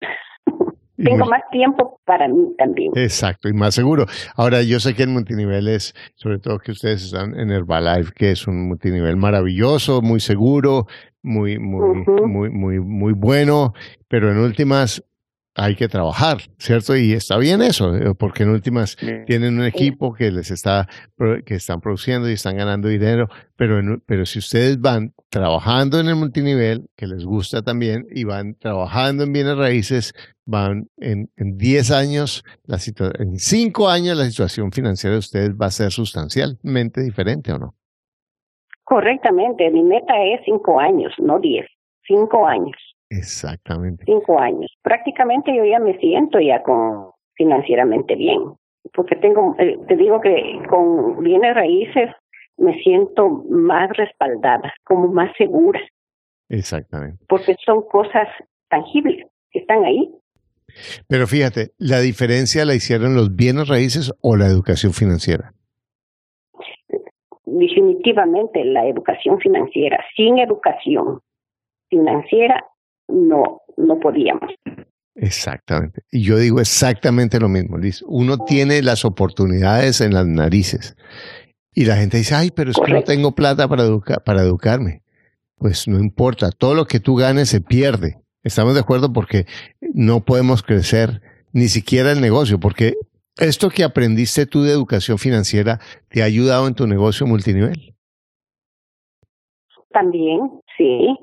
Tengo 1.04 1.26
más 1.26 1.42
tiempo 1.52 2.00
para 2.04 2.26
mí 2.26 2.54
también. 2.58 2.90
Exacto, 2.96 3.48
y 3.48 3.52
más 3.52 3.74
seguro. 3.74 4.06
Ahora, 4.34 4.62
yo 4.62 4.80
sé 4.80 4.94
que 4.94 5.04
el 5.04 5.10
multinivel 5.10 5.68
es, 5.68 5.94
sobre 6.16 6.40
todo 6.40 6.58
que 6.58 6.72
ustedes 6.72 7.04
están 7.04 7.38
en 7.38 7.52
Herbalife, 7.52 8.12
que 8.12 8.32
es 8.32 8.48
un 8.48 8.66
multinivel 8.66 9.16
maravilloso, 9.16 10.02
muy 10.02 10.18
seguro, 10.18 10.86
muy, 11.22 11.58
muy, 11.60 12.04
muy, 12.26 12.50
muy, 12.50 12.80
muy 12.80 13.12
bueno, 13.12 13.74
pero 14.08 14.32
en 14.32 14.38
últimas, 14.38 15.04
hay 15.58 15.74
que 15.74 15.88
trabajar, 15.88 16.38
¿cierto? 16.56 16.96
Y 16.96 17.12
está 17.12 17.36
bien 17.36 17.60
eso, 17.62 17.94
eh, 17.94 18.14
porque 18.16 18.44
en 18.44 18.50
últimas 18.50 18.96
tienen 19.26 19.58
un 19.58 19.64
equipo 19.64 20.14
que 20.14 20.30
les 20.30 20.52
está, 20.52 20.86
que 21.44 21.56
están 21.56 21.80
produciendo 21.80 22.30
y 22.30 22.34
están 22.34 22.56
ganando 22.56 22.86
dinero, 22.86 23.28
pero, 23.56 23.80
pero 24.06 24.24
si 24.24 24.38
ustedes 24.38 24.80
van 24.80 25.12
trabajando 25.30 25.98
en 25.98 26.06
el 26.08 26.14
multinivel, 26.14 26.86
que 26.96 27.08
les 27.08 27.24
gusta 27.24 27.62
también, 27.62 28.06
y 28.08 28.22
van 28.22 28.54
trabajando 28.54 29.24
en 29.24 29.32
bienes 29.32 29.58
raíces, 29.58 30.14
van 30.46 30.88
en, 30.96 31.28
en 31.36 31.58
10 31.58 31.90
años, 31.90 32.44
la 32.64 32.78
en 33.18 33.38
5 33.38 33.88
años 33.88 34.16
la 34.16 34.26
situación 34.26 34.70
financiera 34.70 35.14
de 35.14 35.18
ustedes 35.18 35.50
va 35.50 35.66
a 35.66 35.70
ser 35.70 35.90
sustancialmente 35.90 37.02
diferente, 37.02 37.52
¿o 37.52 37.58
no? 37.58 37.74
Correctamente, 38.84 39.70
mi 39.70 39.82
meta 39.82 40.14
es 40.24 40.40
5 40.44 40.78
años, 40.78 41.12
no 41.18 41.40
10, 41.40 41.66
5 42.06 42.46
años. 42.46 42.87
Exactamente. 43.10 44.04
Cinco 44.04 44.38
años. 44.38 44.70
Prácticamente 44.82 45.54
yo 45.54 45.64
ya 45.64 45.78
me 45.78 45.96
siento 45.98 46.40
ya 46.40 46.62
con 46.62 47.10
financieramente 47.34 48.16
bien, 48.16 48.40
porque 48.92 49.16
tengo, 49.16 49.54
eh, 49.58 49.78
te 49.86 49.96
digo 49.96 50.20
que 50.20 50.60
con 50.68 51.22
bienes 51.22 51.54
raíces 51.54 52.10
me 52.56 52.76
siento 52.82 53.44
más 53.48 53.88
respaldada, 53.96 54.72
como 54.84 55.08
más 55.08 55.30
segura. 55.38 55.80
Exactamente. 56.48 57.24
Porque 57.28 57.56
son 57.64 57.82
cosas 57.82 58.28
tangibles 58.68 59.26
que 59.50 59.60
están 59.60 59.84
ahí. 59.84 60.10
Pero 61.06 61.26
fíjate, 61.26 61.72
¿la 61.78 62.00
diferencia 62.00 62.64
la 62.64 62.74
hicieron 62.74 63.14
los 63.14 63.34
bienes 63.34 63.68
raíces 63.68 64.12
o 64.20 64.36
la 64.36 64.46
educación 64.46 64.92
financiera? 64.92 65.52
Definitivamente 67.46 68.64
la 68.64 68.86
educación 68.86 69.38
financiera. 69.38 70.04
Sin 70.16 70.38
educación 70.38 71.20
financiera 71.88 72.64
no, 73.08 73.62
no 73.76 73.98
podíamos. 73.98 74.50
Exactamente. 75.14 76.02
Y 76.12 76.22
yo 76.22 76.38
digo 76.38 76.60
exactamente 76.60 77.40
lo 77.40 77.48
mismo, 77.48 77.76
Liz. 77.76 78.04
Uno 78.06 78.38
tiene 78.38 78.82
las 78.82 79.04
oportunidades 79.04 80.00
en 80.00 80.14
las 80.14 80.26
narices. 80.26 80.96
Y 81.74 81.84
la 81.84 81.96
gente 81.96 82.18
dice, 82.18 82.34
ay, 82.34 82.50
pero 82.50 82.70
es 82.70 82.76
que 82.84 82.92
no 82.92 83.02
tengo 83.02 83.34
plata 83.34 83.68
para, 83.68 83.84
para 84.24 84.42
educarme. 84.42 85.02
Pues 85.56 85.88
no 85.88 85.98
importa, 85.98 86.50
todo 86.50 86.74
lo 86.74 86.86
que 86.86 87.00
tú 87.00 87.16
ganes 87.16 87.48
se 87.48 87.60
pierde. 87.60 88.18
Estamos 88.44 88.74
de 88.74 88.80
acuerdo 88.80 89.12
porque 89.12 89.46
no 89.80 90.24
podemos 90.24 90.62
crecer 90.62 91.20
ni 91.52 91.68
siquiera 91.68 92.12
el 92.12 92.20
negocio, 92.20 92.60
porque 92.60 92.94
esto 93.36 93.70
que 93.70 93.84
aprendiste 93.84 94.46
tú 94.46 94.62
de 94.62 94.72
educación 94.72 95.18
financiera 95.18 95.80
te 96.08 96.22
ha 96.22 96.26
ayudado 96.26 96.68
en 96.68 96.74
tu 96.74 96.86
negocio 96.86 97.26
multinivel. 97.26 97.94
También, 99.90 100.60
sí. 100.76 101.16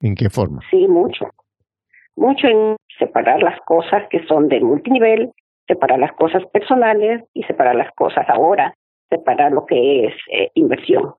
¿En 0.00 0.14
qué 0.14 0.30
forma? 0.30 0.60
Sí, 0.70 0.88
mucho. 0.88 1.30
Mucho 2.16 2.46
en 2.46 2.76
separar 2.98 3.42
las 3.42 3.58
cosas 3.60 4.04
que 4.10 4.24
son 4.26 4.48
de 4.48 4.60
multinivel, 4.60 5.32
separar 5.66 5.98
las 5.98 6.12
cosas 6.12 6.44
personales 6.52 7.22
y 7.34 7.42
separar 7.44 7.76
las 7.76 7.92
cosas 7.94 8.28
ahora, 8.28 8.74
separar 9.08 9.52
lo 9.52 9.66
que 9.66 10.06
es 10.06 10.14
eh, 10.32 10.50
inversión 10.54 11.14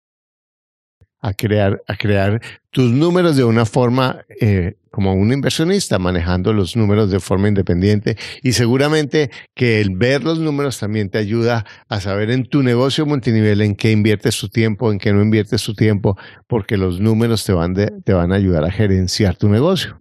a 1.22 1.34
crear, 1.34 1.82
a 1.88 1.96
crear 1.96 2.42
tus 2.72 2.92
números 2.92 3.38
de 3.38 3.44
una 3.44 3.66
forma 3.66 4.26
eh, 4.42 4.74
como 4.90 5.14
un 5.14 5.32
inversionista, 5.32 6.00
manejando 6.00 6.52
los 6.52 6.76
números 6.76 7.12
de 7.12 7.20
forma 7.20 7.48
independiente. 7.48 8.16
Y 8.42 8.54
seguramente 8.54 9.30
que 9.54 9.80
el 9.80 9.96
ver 9.96 10.24
los 10.24 10.40
números 10.40 10.80
también 10.80 11.10
te 11.10 11.20
ayuda 11.20 11.66
a 11.88 12.00
saber 12.00 12.32
en 12.32 12.46
tu 12.46 12.64
negocio 12.64 13.06
multinivel 13.06 13.62
en 13.62 13.76
qué 13.76 13.92
inviertes 13.92 14.40
tu 14.40 14.50
tiempo, 14.50 14.92
en 14.92 14.98
qué 14.98 15.14
no 15.14 15.22
inviertes 15.22 15.64
tu 15.64 15.76
tiempo, 15.76 16.18
porque 16.48 16.76
los 16.76 17.00
números 17.00 17.46
te 17.46 17.54
van, 17.54 17.76
te 17.76 18.14
van 18.14 18.32
a 18.32 18.36
ayudar 18.36 18.64
a 18.66 18.72
gerenciar 18.72 19.36
tu 19.38 19.48
negocio. 19.48 20.00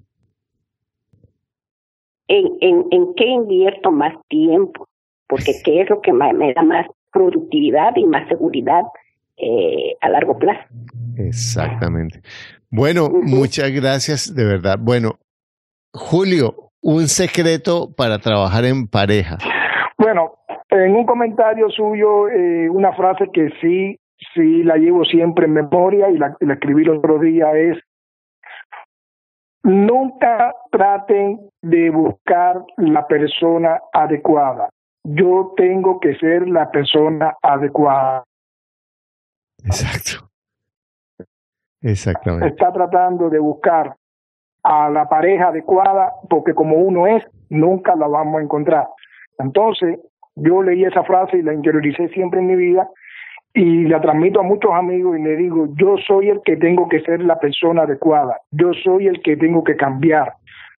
¿En, 2.28 2.46
en, 2.60 2.84
en 2.90 3.14
qué 3.14 3.26
invierto 3.26 3.92
más 3.92 4.14
tiempo? 4.28 4.88
Porque 5.28 5.52
qué 5.64 5.82
es 5.82 5.90
lo 5.90 6.00
que 6.00 6.12
me 6.12 6.54
da 6.54 6.62
más 6.62 6.86
productividad 7.12 7.92
y 7.96 8.06
más 8.06 8.26
seguridad 8.28 8.82
eh, 9.40 9.96
a 10.00 10.08
largo 10.08 10.38
plazo. 10.38 10.60
Exactamente. 11.16 12.20
Bueno, 12.70 13.10
muchas 13.10 13.70
gracias, 13.70 14.34
de 14.34 14.44
verdad. 14.44 14.78
Bueno, 14.80 15.18
Julio, 15.92 16.70
un 16.82 17.08
secreto 17.08 17.92
para 17.96 18.18
trabajar 18.18 18.64
en 18.64 18.86
pareja. 18.86 19.38
Bueno, 19.98 20.34
en 20.70 20.94
un 20.94 21.04
comentario 21.04 21.68
suyo, 21.70 22.28
eh, 22.28 22.68
una 22.70 22.92
frase 22.92 23.28
que 23.32 23.50
sí, 23.60 23.98
sí 24.34 24.62
la 24.62 24.76
llevo 24.76 25.04
siempre 25.04 25.46
en 25.46 25.52
memoria 25.52 26.10
y 26.10 26.18
la, 26.18 26.36
la 26.40 26.54
escribí 26.54 26.82
el 26.82 26.90
otro 26.90 27.18
día 27.18 27.52
es, 27.52 27.78
nunca 29.62 30.54
traten 30.70 31.40
de 31.62 31.90
buscar 31.90 32.64
la 32.76 33.06
persona 33.06 33.80
adecuada. 33.92 34.68
Yo 35.04 35.54
tengo 35.56 35.98
que 36.00 36.14
ser 36.16 36.48
la 36.48 36.70
persona 36.70 37.34
adecuada. 37.42 38.24
Exacto. 39.64 40.30
Exactamente. 41.82 42.48
Está 42.48 42.72
tratando 42.72 43.30
de 43.30 43.38
buscar 43.38 43.96
a 44.62 44.90
la 44.90 45.08
pareja 45.08 45.48
adecuada 45.48 46.12
porque 46.28 46.54
como 46.54 46.76
uno 46.76 47.06
es, 47.06 47.26
nunca 47.48 47.96
la 47.96 48.06
vamos 48.06 48.40
a 48.40 48.42
encontrar. 48.42 48.88
Entonces, 49.38 49.98
yo 50.36 50.62
leí 50.62 50.84
esa 50.84 51.02
frase 51.04 51.38
y 51.38 51.42
la 51.42 51.54
interioricé 51.54 52.08
siempre 52.08 52.40
en 52.40 52.46
mi 52.46 52.56
vida 52.56 52.88
y 53.54 53.84
la 53.88 54.00
transmito 54.00 54.40
a 54.40 54.44
muchos 54.44 54.72
amigos 54.72 55.18
y 55.18 55.22
le 55.22 55.36
digo, 55.36 55.68
yo 55.74 55.96
soy 56.06 56.28
el 56.28 56.40
que 56.44 56.56
tengo 56.56 56.88
que 56.88 57.00
ser 57.00 57.20
la 57.22 57.38
persona 57.38 57.82
adecuada, 57.82 58.38
yo 58.50 58.72
soy 58.84 59.08
el 59.08 59.22
que 59.22 59.36
tengo 59.36 59.64
que 59.64 59.76
cambiar, 59.76 60.34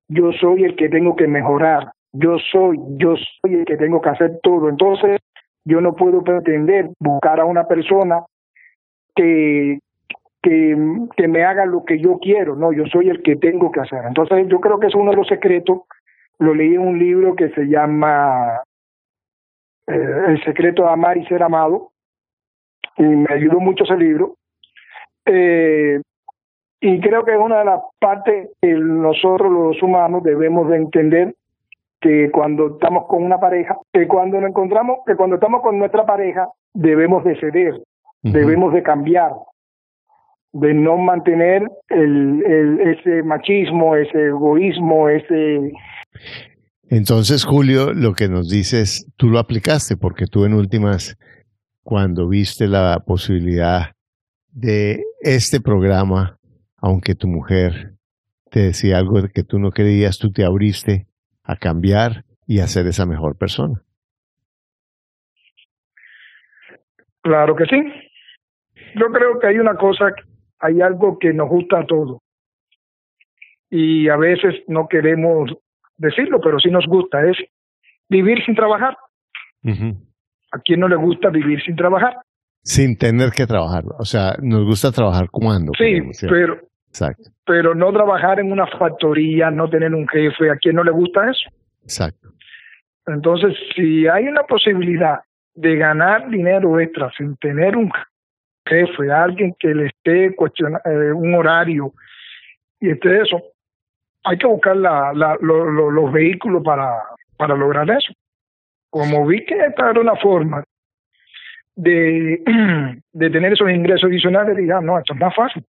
yo 0.09 0.33
soy 0.33 0.65
el 0.65 0.77
que 0.77 0.89
tengo 0.89 1.15
que 1.15 1.27
mejorar, 1.27 1.93
yo 2.13 2.39
soy, 2.51 2.79
yo 2.97 3.15
soy 3.17 3.55
el 3.55 3.65
que 3.65 3.77
tengo 3.77 4.01
que 4.01 4.11
hacer 4.11 4.39
todo. 4.43 4.69
Entonces, 4.69 5.21
yo 5.65 5.81
no 5.81 5.95
puedo 5.95 6.23
pretender 6.23 6.91
buscar 6.99 7.41
a 7.41 7.45
una 7.45 7.65
persona 7.65 8.25
que, 9.15 9.79
que, 10.43 10.77
que 11.17 11.29
me 11.29 11.45
haga 11.45 11.67
lo 11.67 11.85
que 11.85 11.99
yo 11.99 12.19
quiero, 12.21 12.57
no, 12.57 12.73
yo 12.73 12.87
soy 12.87 13.09
el 13.09 13.23
que 13.23 13.37
tengo 13.37 13.71
que 13.71 13.81
hacer. 13.81 14.05
Entonces 14.07 14.47
yo 14.49 14.61
creo 14.61 14.79
que 14.79 14.89
es 14.89 14.95
uno 14.95 15.11
de 15.11 15.17
los 15.17 15.29
secretos, 15.29 15.83
lo 16.39 16.55
leí 16.55 16.75
en 16.75 16.81
un 16.81 16.99
libro 16.99 17.37
que 17.37 17.51
se 17.51 17.67
llama 17.67 18.63
eh, 19.87 20.25
El 20.29 20.43
secreto 20.45 20.83
de 20.83 20.91
amar 20.91 21.17
y 21.17 21.27
ser 21.27 21.43
amado, 21.43 21.91
y 22.97 23.05
me 23.05 23.33
ayudó 23.33 23.61
mucho 23.61 23.85
ese 23.85 23.97
libro. 23.97 24.37
Eh, 25.25 26.01
y 26.81 27.01
creo 27.01 27.25
que 27.25 27.33
es 27.33 27.39
una 27.39 27.61
de 27.61 27.65
las 27.65 27.81
partes 28.01 28.51
que 28.61 28.73
nosotros 28.75 29.53
los 29.53 29.81
humanos 29.83 30.25
debemos 30.25 30.69
de 30.69 30.77
entender 30.77 31.35
que 32.01 32.29
cuando 32.33 32.75
estamos 32.75 33.07
con 33.07 33.23
una 33.23 33.39
pareja, 33.39 33.79
que 33.93 34.09
cuando 34.09 34.41
nos 34.41 34.51
encontramos, 34.51 34.99
que 35.07 35.15
cuando 35.15 35.37
estamos 35.37 35.63
con 35.63 35.79
nuestra 35.79 36.05
pareja, 36.05 36.49
debemos 36.75 37.23
de 37.23 37.39
ceder, 37.39 37.81
debemos 38.23 38.73
de 38.73 38.83
cambiar, 38.83 39.33
de 40.53 40.75
no 40.75 40.97
mantener 40.97 41.69
el, 41.89 42.43
el, 42.45 42.81
ese 42.81 43.23
machismo, 43.23 43.97
ese 43.97 44.27
egoísmo, 44.29 45.09
ese... 45.09 45.73
Entonces, 46.89 47.45
Julio, 47.45 47.93
lo 47.95 48.13
que 48.13 48.29
nos 48.29 48.51
dices, 48.51 49.11
tú 49.17 49.29
lo 49.29 49.39
aplicaste, 49.39 49.97
porque 49.97 50.27
tú 50.27 50.45
en 50.45 50.55
últimas, 50.55 51.17
cuando 51.83 52.29
viste 52.29 52.69
la 52.69 53.03
posibilidad 53.07 53.93
de 54.51 55.03
este 55.21 55.61
programa, 55.61 56.39
aunque 56.77 57.15
tu 57.15 57.29
mujer 57.29 57.95
te 58.51 58.61
decía 58.61 58.99
algo 58.99 59.17
que 59.35 59.45
tú 59.45 59.59
no 59.59 59.71
creías, 59.71 60.19
tú 60.19 60.31
te 60.31 60.45
abriste 60.45 61.07
a 61.43 61.57
cambiar 61.57 62.25
y 62.47 62.61
a 62.61 62.67
ser 62.67 62.87
esa 62.87 63.07
mejor 63.07 63.37
persona. 63.39 63.83
Claro 67.23 67.57
que 67.57 67.65
sí. 67.67 67.83
Yo 68.95 69.07
creo 69.07 69.39
que 69.39 69.47
hay 69.47 69.59
una 69.59 69.75
cosa, 69.75 70.13
hay 70.59 70.81
algo 70.81 71.19
que 71.19 71.33
nos 71.33 71.49
gusta 71.49 71.81
a 71.81 71.87
todos. 71.87 72.21
Y 73.71 74.09
a 74.09 74.17
veces 74.17 74.63
no 74.69 74.87
queremos 74.89 75.51
decirlo, 75.97 76.41
pero 76.41 76.59
sí 76.59 76.71
nos 76.71 76.87
gusta, 76.87 77.25
es 77.25 77.37
vivir 78.09 78.45
sin 78.45 78.55
trabajar. 78.55 78.97
¿A 80.53 80.59
quién 80.59 80.81
no 80.81 80.89
le 80.89 80.97
gusta 80.97 81.31
vivir 81.31 81.63
sin 81.63 81.77
trabajar? 81.77 82.17
Sin 82.63 82.97
tener 82.97 83.31
que 83.31 83.47
trabajar. 83.47 83.85
O 83.99 84.05
sea, 84.05 84.37
nos 84.43 84.65
gusta 84.65 84.93
trabajar 84.93 85.29
cuando. 85.31 85.73
Sí, 85.79 86.01
pero, 86.29 86.59
Exacto. 86.89 87.31
pero 87.47 87.75
no 87.75 87.93
trabajar 87.93 88.39
en 88.41 88.53
una 88.53 88.67
factoría, 88.67 89.51
no 89.51 89.69
tener 89.71 89.95
un 89.95 90.07
jefe. 90.07 90.51
¿A 90.51 90.57
quién 90.57 90.77
no 90.77 90.85
le 90.85 90.93
gusta 90.93 91.31
eso? 91.31 91.51
Exacto. 91.83 92.29
Entonces, 93.07 93.57
si 93.75 94.07
hay 94.07 94.29
una 94.29 94.43
posibilidad 94.43 95.21
de 95.55 95.77
ganar 95.77 96.29
dinero 96.31 96.79
extra 96.79 97.11
sin 97.17 97.37
tener 97.37 97.77
un 97.77 97.91
jefe, 98.67 99.11
alguien 99.11 99.55
que 99.59 99.75
le 99.75 99.87
esté 99.87 100.35
cuestionando 100.35 100.89
eh, 100.91 101.13
un 101.13 101.35
horario 101.35 101.93
y 102.81 102.91
este 102.91 103.23
eso, 103.23 103.41
hay 104.25 104.37
que 104.39 104.47
buscar 104.47 104.77
la, 104.77 105.13
la, 105.15 105.37
los 105.41 106.13
vehículos 106.13 106.63
para, 106.65 107.03
para 107.37 107.55
lograr 107.55 107.89
eso. 107.91 108.13
Como 108.91 109.27
vi 109.27 109.45
que 109.45 109.57
esta 109.57 109.91
era 109.91 110.01
una 110.01 110.17
forma 110.17 110.65
de, 111.77 112.43
de 113.13 113.31
tener 113.31 113.53
esos 113.53 113.71
ingresos 113.71 114.09
adicionales, 114.09 114.57
diga, 114.57 114.81
no, 114.81 114.99
esto 114.99 115.15
es 115.15 115.21
más 115.21 115.35
fácil. 115.35 115.65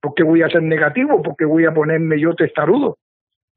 porque 0.00 0.22
voy 0.22 0.42
a 0.42 0.48
ser 0.48 0.62
negativo? 0.62 1.22
porque 1.22 1.44
voy 1.44 1.66
a 1.66 1.74
ponerme 1.74 2.18
yo 2.18 2.34
testarudo? 2.34 2.98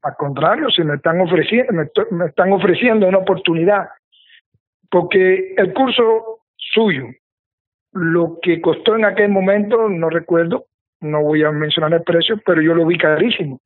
Al 0.02 0.16
contrario, 0.16 0.68
si 0.70 0.82
me 0.82 0.96
están 0.96 1.20
ofreciendo, 1.20 1.72
me, 1.72 2.26
están 2.26 2.52
ofreciendo 2.52 3.06
una 3.06 3.18
oportunidad, 3.18 3.88
porque 4.90 5.54
el 5.56 5.72
curso 5.72 6.40
suyo, 6.56 7.06
lo 7.92 8.38
que 8.40 8.60
costó 8.60 8.96
en 8.96 9.04
aquel 9.04 9.30
momento, 9.30 9.88
no 9.88 10.08
recuerdo, 10.08 10.66
no 11.00 11.22
voy 11.22 11.42
a 11.42 11.50
mencionar 11.50 11.92
el 11.94 12.02
precio, 12.02 12.40
pero 12.44 12.62
yo 12.62 12.74
lo 12.74 12.86
vi 12.86 12.96
carísimo. 12.96 13.60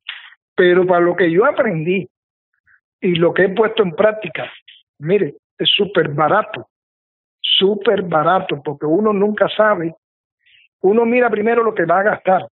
Pero 0.55 0.85
para 0.85 1.01
lo 1.01 1.15
que 1.15 1.31
yo 1.31 1.45
aprendí 1.45 2.09
y 2.99 3.15
lo 3.15 3.33
que 3.33 3.43
he 3.43 3.49
puesto 3.49 3.83
en 3.83 3.91
práctica, 3.91 4.51
mire, 4.99 5.35
es 5.57 5.69
súper 5.69 6.09
barato, 6.09 6.67
súper 7.41 8.01
barato, 8.03 8.61
porque 8.63 8.85
uno 8.85 9.13
nunca 9.13 9.47
sabe, 9.55 9.95
uno 10.81 11.05
mira 11.05 11.29
primero 11.29 11.63
lo 11.63 11.73
que 11.73 11.85
va 11.85 11.99
a 11.99 12.03
gastar, 12.03 12.47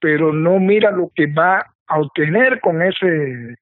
pero 0.00 0.32
no 0.32 0.58
mira 0.58 0.90
lo 0.90 1.10
que 1.14 1.26
va 1.26 1.64
a 1.86 2.00
obtener 2.00 2.60
con 2.60 2.82
ese 2.82 3.56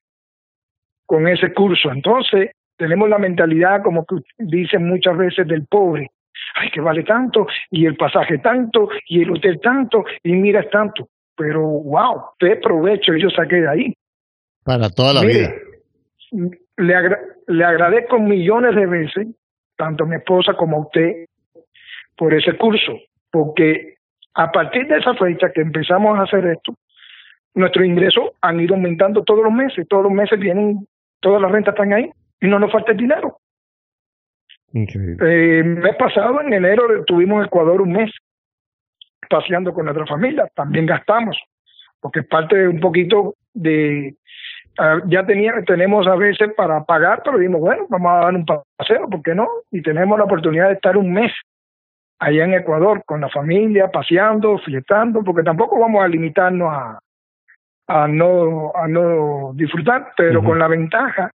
con 1.05 1.27
ese 1.27 1.53
curso. 1.53 1.89
Entonces, 1.89 2.51
tenemos 2.77 3.09
la 3.09 3.17
mentalidad, 3.17 3.81
como 3.81 4.05
que 4.05 4.17
dicen 4.37 4.87
muchas 4.87 5.17
veces, 5.17 5.47
del 5.47 5.65
pobre. 5.65 6.11
Ay, 6.55 6.69
que 6.71 6.81
vale 6.81 7.03
tanto, 7.03 7.47
y 7.69 7.85
el 7.85 7.95
pasaje 7.95 8.39
tanto, 8.39 8.89
y 9.07 9.21
el 9.21 9.31
hotel 9.31 9.59
tanto, 9.61 10.05
y 10.23 10.33
mira 10.33 10.61
es 10.61 10.69
tanto. 10.69 11.09
Pero, 11.35 11.61
wow, 11.61 12.21
qué 12.39 12.55
provecho 12.55 13.13
yo 13.15 13.29
saqué 13.29 13.57
de 13.57 13.69
ahí. 13.69 13.93
Para 14.63 14.89
toda 14.89 15.13
la 15.13 15.21
vida. 15.21 15.53
Le, 16.77 16.95
le 17.47 17.63
agradezco 17.63 18.19
millones 18.19 18.75
de 18.75 18.85
veces, 18.85 19.27
tanto 19.77 20.03
a 20.03 20.07
mi 20.07 20.15
esposa 20.15 20.53
como 20.55 20.77
a 20.77 20.81
usted, 20.81 21.25
por 22.17 22.33
ese 22.33 22.57
curso, 22.57 22.93
porque 23.31 23.95
a 24.33 24.51
partir 24.51 24.87
de 24.87 24.97
esa 24.97 25.13
fecha 25.13 25.51
que 25.53 25.61
empezamos 25.61 26.17
a 26.17 26.23
hacer 26.23 26.45
esto, 26.47 26.73
nuestros 27.53 27.85
ingresos 27.85 28.31
han 28.41 28.59
ido 28.59 28.75
aumentando 28.75 29.23
todos 29.23 29.43
los 29.43 29.53
meses, 29.53 29.87
todos 29.87 30.03
los 30.03 30.11
meses 30.11 30.39
vienen, 30.39 30.87
todas 31.19 31.41
las 31.41 31.51
rentas 31.51 31.73
están 31.73 31.93
ahí 31.93 32.09
y 32.41 32.47
no 32.47 32.59
nos 32.59 32.71
falta 32.71 32.91
el 32.91 32.97
dinero. 32.97 33.36
Eh, 34.85 35.63
mes 35.63 35.95
pasado, 35.95 36.41
en 36.41 36.53
enero, 36.53 36.99
estuvimos 36.99 37.39
en 37.39 37.45
Ecuador 37.45 37.81
un 37.81 37.93
mes 37.93 38.11
paseando 39.29 39.73
con 39.73 39.85
nuestra 39.85 40.05
familia, 40.05 40.47
también 40.55 40.85
gastamos, 40.85 41.37
porque 41.99 42.21
es 42.21 42.27
parte 42.27 42.55
de 42.55 42.67
un 42.67 42.79
poquito 42.79 43.35
de, 43.53 44.15
ah, 44.77 44.99
ya 45.07 45.25
tenía, 45.25 45.53
tenemos 45.65 46.07
a 46.07 46.15
veces 46.15 46.53
para 46.55 46.83
pagar, 46.83 47.21
pero 47.23 47.37
dijimos, 47.37 47.61
bueno, 47.61 47.85
vamos 47.89 48.11
a 48.11 48.25
dar 48.25 48.35
un 48.35 48.45
paseo, 48.45 49.09
¿por 49.09 49.21
qué 49.21 49.35
no? 49.35 49.47
Y 49.71 49.81
tenemos 49.81 50.17
la 50.17 50.25
oportunidad 50.25 50.67
de 50.67 50.75
estar 50.75 50.97
un 50.97 51.11
mes 51.11 51.31
allá 52.19 52.45
en 52.45 52.53
Ecuador 52.53 53.03
con 53.05 53.21
la 53.21 53.29
familia, 53.29 53.91
paseando, 53.91 54.57
fiestando, 54.59 55.23
porque 55.23 55.43
tampoco 55.43 55.79
vamos 55.79 56.03
a 56.03 56.07
limitarnos 56.07 56.73
a, 56.73 56.99
a 57.87 58.07
no 58.07 58.71
a 58.75 58.87
no 58.87 59.51
disfrutar, 59.53 60.13
pero 60.17 60.43
con 60.43 60.59
la 60.59 60.67
ventaja 60.67 61.31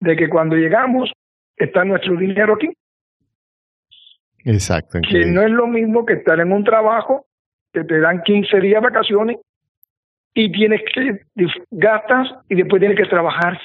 de 0.00 0.16
que 0.16 0.28
cuando 0.28 0.56
llegamos 0.56 1.12
está 1.56 1.84
nuestro 1.84 2.16
dinero 2.16 2.54
aquí. 2.54 2.70
Exacto. 4.44 4.98
Que 5.08 5.26
no 5.26 5.42
es 5.42 5.50
lo 5.50 5.66
mismo 5.66 6.04
que 6.04 6.14
estar 6.14 6.38
en 6.40 6.52
un 6.52 6.64
trabajo 6.64 7.26
que 7.72 7.84
te 7.84 7.98
dan 8.00 8.22
15 8.22 8.60
días 8.60 8.82
de 8.82 8.88
vacaciones 8.88 9.38
y 10.34 10.50
tienes 10.52 10.82
que 10.92 11.20
gastas 11.70 12.28
y 12.48 12.56
después 12.56 12.80
tienes 12.80 12.98
que 12.98 13.06
trabajar 13.06 13.58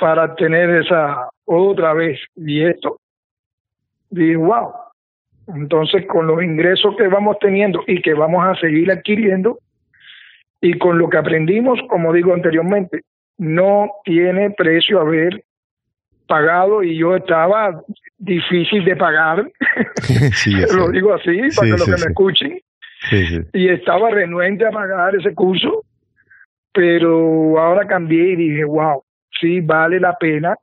para 0.00 0.34
tener 0.34 0.70
esa 0.70 1.28
otra 1.44 1.92
vez 1.92 2.18
y 2.34 2.62
esto 2.64 2.98
digo 4.10 4.46
wow 4.46 4.72
entonces 5.54 6.06
con 6.06 6.26
los 6.26 6.42
ingresos 6.42 6.96
que 6.96 7.06
vamos 7.08 7.36
teniendo 7.40 7.82
y 7.86 8.00
que 8.00 8.14
vamos 8.14 8.44
a 8.44 8.58
seguir 8.60 8.90
adquiriendo 8.90 9.58
y 10.60 10.78
con 10.78 10.98
lo 10.98 11.10
que 11.10 11.18
aprendimos, 11.18 11.78
como 11.90 12.10
digo 12.10 12.32
anteriormente, 12.32 13.02
no 13.36 13.90
tiene 14.04 14.50
precio 14.50 14.98
haber 14.98 15.44
pagado 16.26 16.82
y 16.82 16.96
yo 16.98 17.16
estaba 17.16 17.82
difícil 18.18 18.84
de 18.84 18.96
pagar, 18.96 19.50
lo 20.76 20.88
digo 20.90 21.14
así 21.14 21.40
para 21.56 21.70
que 21.70 21.78
lo 21.78 21.84
que 21.84 21.90
me 21.90 21.96
escuchen, 21.96 22.60
y 23.52 23.68
estaba 23.68 24.10
renuente 24.10 24.66
a 24.66 24.70
pagar 24.70 25.14
ese 25.14 25.34
curso, 25.34 25.84
pero 26.72 27.58
ahora 27.60 27.86
cambié 27.86 28.32
y 28.32 28.36
dije, 28.36 28.64
wow, 28.64 29.02
sí 29.40 29.60
vale 29.60 30.00
la 30.00 30.16
pena 30.16 30.56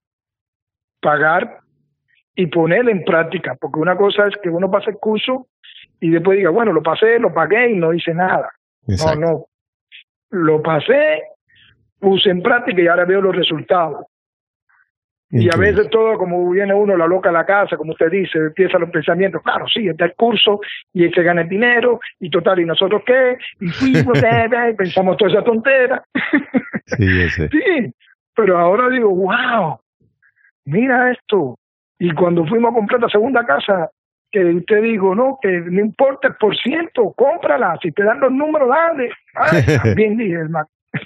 pagar 0.99 1.59
y 2.35 2.47
ponerlo 2.47 2.91
en 2.91 3.03
práctica, 3.03 3.55
porque 3.59 3.79
una 3.79 3.95
cosa 3.95 4.27
es 4.27 4.35
que 4.41 4.49
uno 4.49 4.71
pase 4.71 4.91
el 4.91 4.97
curso 4.97 5.47
y 5.99 6.09
después 6.09 6.37
diga, 6.37 6.49
bueno, 6.49 6.73
lo 6.73 6.81
pasé, 6.81 7.19
lo 7.19 7.33
pagué 7.33 7.71
y 7.71 7.75
no 7.75 7.93
hice 7.93 8.13
nada. 8.13 8.49
No, 8.87 9.15
no, 9.15 9.45
lo 10.31 10.61
pasé, 10.61 11.21
puse 11.99 12.29
en 12.29 12.41
práctica 12.41 12.81
y 12.81 12.87
ahora 12.87 13.05
veo 13.05 13.21
los 13.21 13.35
resultados. 13.35 14.05
Y 15.33 15.47
a 15.47 15.57
veces 15.57 15.89
todo, 15.89 16.17
como 16.17 16.49
viene 16.49 16.73
uno 16.73 16.97
la 16.97 17.07
loca 17.07 17.29
a 17.29 17.33
la 17.33 17.45
casa, 17.45 17.77
como 17.77 17.93
usted 17.93 18.11
dice, 18.11 18.37
empieza 18.37 18.77
los 18.77 18.89
pensamientos, 18.89 19.41
claro, 19.41 19.65
sí, 19.67 19.87
está 19.87 20.05
el 20.05 20.13
curso 20.15 20.59
y 20.93 21.07
se 21.09 21.23
gana 21.23 21.41
el 21.41 21.49
dinero 21.49 22.01
y 22.19 22.29
total, 22.29 22.59
¿y 22.59 22.65
nosotros 22.65 23.01
qué? 23.05 23.37
Y 23.61 23.69
fuimos, 23.69 24.17
y 24.69 24.73
pensamos 24.73 25.15
toda 25.15 25.31
esa 25.31 25.43
tontera. 25.43 26.03
Sí, 26.85 27.29
sí, 27.29 27.93
pero 28.35 28.57
ahora 28.57 28.89
digo, 28.89 29.09
wow, 29.09 29.79
mira 30.65 31.11
esto. 31.11 31.57
Y 31.97 32.13
cuando 32.13 32.45
fuimos 32.45 32.71
a 32.71 32.75
comprar 32.75 32.99
la 32.99 33.09
segunda 33.09 33.45
casa, 33.45 33.89
que 34.31 34.43
usted 34.43 34.81
dijo, 34.81 35.13
no, 35.13 35.37
que 35.41 35.49
no 35.49 35.81
importa 35.81 36.29
el 36.29 36.35
por 36.35 36.57
ciento, 36.57 37.13
cómprala, 37.15 37.77
si 37.81 37.91
te 37.91 38.03
dan 38.03 38.19
los 38.19 38.31
números, 38.31 38.69
dale. 38.69 39.11
bien 39.95 40.17
dije, 40.17 40.39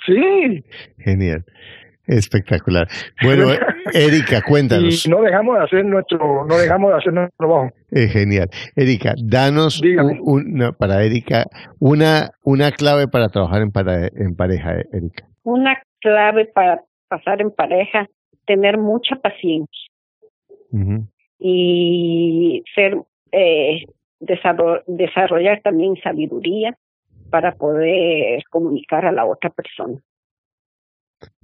Sí. 0.05 0.63
Genial. 0.97 1.45
Espectacular. 2.07 2.87
Bueno, 3.23 3.47
Erika, 3.93 4.41
cuéntanos. 4.41 5.05
Y 5.05 5.09
no 5.09 5.21
dejamos 5.21 5.57
de 5.57 5.63
hacer 5.63 5.85
nuestro, 5.85 6.45
no 6.45 6.57
dejamos 6.57 6.91
de 6.91 6.97
hacer 6.97 7.13
nuestro 7.13 7.35
trabajo. 7.37 7.71
Eh, 7.91 8.07
genial. 8.07 8.49
Erika, 8.75 9.15
danos 9.17 9.81
para 10.77 11.03
Erika 11.03 11.45
una, 11.79 12.31
una 12.43 12.71
clave 12.71 13.07
para 13.07 13.29
trabajar 13.29 13.61
en, 13.61 13.71
en 14.15 14.35
pareja, 14.35 14.73
Erika. 14.91 15.25
Una 15.43 15.81
clave 16.01 16.45
para 16.45 16.81
pasar 17.07 17.41
en 17.41 17.51
pareja, 17.51 18.07
tener 18.45 18.77
mucha 18.77 19.15
paciencia. 19.15 19.89
Y 21.39 22.63
ser 22.73 22.97
eh, 23.31 23.85
desarrollar 24.19 25.61
también 25.61 25.95
sabiduría 26.03 26.75
para 27.29 27.53
poder 27.53 28.43
comunicar 28.49 29.05
a 29.05 29.11
la 29.11 29.25
otra 29.25 29.49
persona. 29.49 29.99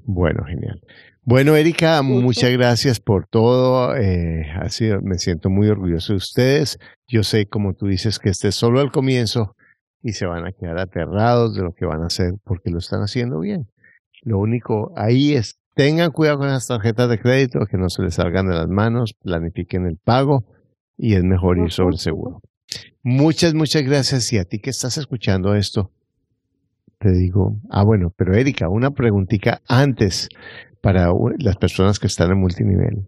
Bueno, 0.06 0.44
genial. 0.46 0.82
Bueno, 1.24 1.56
Erika, 1.56 2.02
muchas 2.02 2.52
gracias 2.52 3.00
por 3.00 3.28
todo. 3.28 3.96
Eh, 3.96 4.46
ha 4.60 4.70
sido, 4.70 5.02
me 5.02 5.20
siento 5.20 5.50
muy 5.50 5.68
orgulloso 5.68 6.14
de 6.14 6.18
ustedes. 6.18 6.80
Yo 7.08 7.24
sé, 7.24 7.46
como 7.46 7.74
tú 7.74 7.88
dices, 7.88 8.18
que 8.18 8.30
este 8.30 8.48
es 8.48 8.56
solo 8.56 8.82
el 8.82 8.92
comienzo 8.92 9.56
y 10.02 10.14
se 10.14 10.26
van 10.26 10.48
a 10.48 10.52
quedar 10.52 10.80
aterrados 10.80 11.56
de 11.56 11.62
lo 11.62 11.74
que 11.74 11.86
van 11.86 12.02
a 12.02 12.08
hacer 12.08 12.34
porque 12.44 12.72
lo 12.72 12.80
están 12.80 13.02
haciendo 13.02 13.40
bien. 13.40 13.68
Lo 14.24 14.40
único 14.40 14.92
ahí 14.96 15.34
es, 15.34 15.60
tengan 15.76 16.12
cuidado 16.12 16.40
con 16.40 16.48
las 16.48 16.68
tarjetas 16.68 17.10
de 17.10 17.20
crédito, 17.20 17.68
que 17.68 17.78
no 17.78 17.90
se 17.90 18.02
les 18.02 18.16
salgan 18.16 18.48
de 18.48 18.56
las 18.56 18.68
manos, 18.68 19.14
planifiquen 19.14 19.86
el 19.86 19.98
pago 19.98 20.46
y 20.98 21.14
es 21.14 21.24
mejor 21.24 21.60
ir 21.60 21.72
sobre 21.72 21.98
seguro. 21.98 22.42
Muchas, 23.04 23.54
muchas 23.54 23.84
gracias. 23.84 24.32
Y 24.34 24.38
a 24.38 24.46
ti 24.46 24.60
que 24.60 24.70
estás 24.70 24.98
escuchando 24.98 25.56
esto, 25.56 25.92
te 27.02 27.12
digo, 27.12 27.56
ah, 27.72 27.84
bueno, 27.84 28.14
pero 28.16 28.36
Erika, 28.36 28.70
una 28.70 28.92
preguntita 28.92 29.62
antes 29.68 30.30
para 30.82 31.12
las 31.40 31.58
personas 31.58 32.00
que 32.00 32.06
están 32.06 32.30
en 32.30 32.40
multinivel 32.40 33.08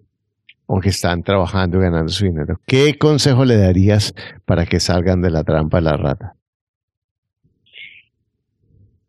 o 0.65 0.79
que 0.79 0.89
están 0.89 1.21
trabajando 1.21 1.77
y 1.77 1.81
ganando 1.83 2.09
su 2.09 2.25
dinero. 2.25 2.59
¿Qué 2.65 2.97
consejo 2.97 3.45
le 3.45 3.55
darías 3.55 4.15
para 4.45 4.65
que 4.65 4.79
salgan 4.79 5.21
de 5.21 5.29
la 5.29 5.43
trampa 5.43 5.77
de 5.77 5.83
la 5.83 5.97
rata? 5.97 6.35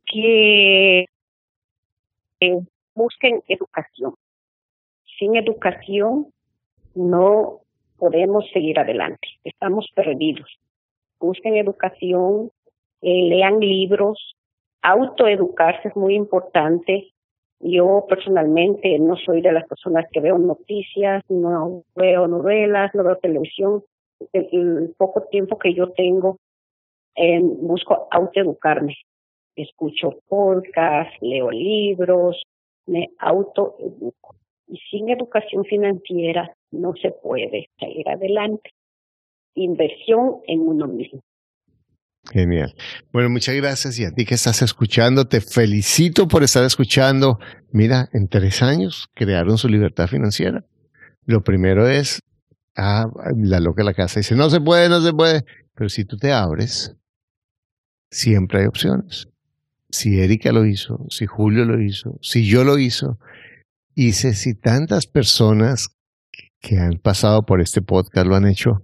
Que 0.04 1.06
busquen 2.94 3.42
educación. 3.48 4.14
Sin 5.18 5.36
educación 5.36 6.26
no 6.94 7.60
podemos 7.96 8.44
seguir 8.52 8.78
adelante. 8.78 9.28
Estamos 9.44 9.88
perdidos. 9.94 10.58
Busquen 11.18 11.56
educación, 11.56 12.50
eh, 13.00 13.28
lean 13.30 13.60
libros, 13.60 14.36
autoeducarse 14.84 15.88
es 15.88 15.96
muy 15.96 16.14
importante. 16.14 17.10
Yo 17.58 18.04
personalmente 18.08 18.98
no 18.98 19.16
soy 19.16 19.40
de 19.40 19.52
las 19.52 19.66
personas 19.66 20.04
que 20.12 20.20
veo 20.20 20.38
noticias, 20.38 21.22
no 21.30 21.82
veo 21.96 22.28
novelas, 22.28 22.94
no 22.94 23.02
veo 23.02 23.16
televisión. 23.16 23.82
El, 24.32 24.94
poco 24.96 25.22
tiempo 25.30 25.58
que 25.58 25.74
yo 25.74 25.90
tengo, 25.92 26.36
eh, 27.16 27.40
busco 27.42 28.08
autoeducarme. 28.10 28.94
Escucho 29.56 30.18
podcasts, 30.28 31.16
leo 31.22 31.50
libros, 31.50 32.42
me 32.86 33.10
autoeduco. 33.18 34.36
Y 34.66 34.76
sin 34.90 35.08
educación 35.08 35.64
financiera 35.64 36.54
no 36.70 36.94
se 36.96 37.10
puede 37.10 37.70
salir 37.78 38.06
adelante. 38.08 38.70
Inversión 39.54 40.40
en 40.46 40.60
uno 40.60 40.86
mismo. 40.88 41.20
Genial. 42.32 42.74
Bueno, 43.12 43.30
muchas 43.30 43.54
gracias. 43.54 43.98
Y 43.98 44.04
a 44.04 44.10
ti 44.10 44.24
que 44.24 44.34
estás 44.34 44.62
escuchando, 44.62 45.26
te 45.26 45.40
felicito 45.40 46.26
por 46.26 46.42
estar 46.42 46.64
escuchando. 46.64 47.38
Mira, 47.70 48.08
en 48.12 48.28
tres 48.28 48.62
años 48.62 49.08
crearon 49.14 49.58
su 49.58 49.68
libertad 49.68 50.08
financiera. 50.08 50.64
Lo 51.26 51.42
primero 51.42 51.88
es, 51.88 52.20
ah, 52.76 53.06
la 53.36 53.60
loca 53.60 53.82
de 53.82 53.86
la 53.86 53.94
casa 53.94 54.20
dice, 54.20 54.34
no 54.34 54.50
se 54.50 54.60
puede, 54.60 54.88
no 54.88 55.00
se 55.00 55.12
puede. 55.12 55.44
Pero 55.74 55.88
si 55.88 56.04
tú 56.04 56.16
te 56.16 56.32
abres, 56.32 56.94
siempre 58.10 58.60
hay 58.60 58.66
opciones. 58.66 59.28
Si 59.90 60.20
Erika 60.20 60.50
lo 60.52 60.64
hizo, 60.66 61.06
si 61.10 61.26
Julio 61.26 61.64
lo 61.64 61.80
hizo, 61.80 62.18
si 62.20 62.46
yo 62.46 62.64
lo 62.64 62.78
hizo, 62.78 63.18
y 63.94 64.12
si 64.12 64.54
tantas 64.54 65.06
personas 65.06 65.88
que 66.60 66.78
han 66.78 66.98
pasado 66.98 67.44
por 67.44 67.60
este 67.60 67.80
podcast 67.80 68.26
lo 68.26 68.34
han 68.34 68.46
hecho, 68.46 68.82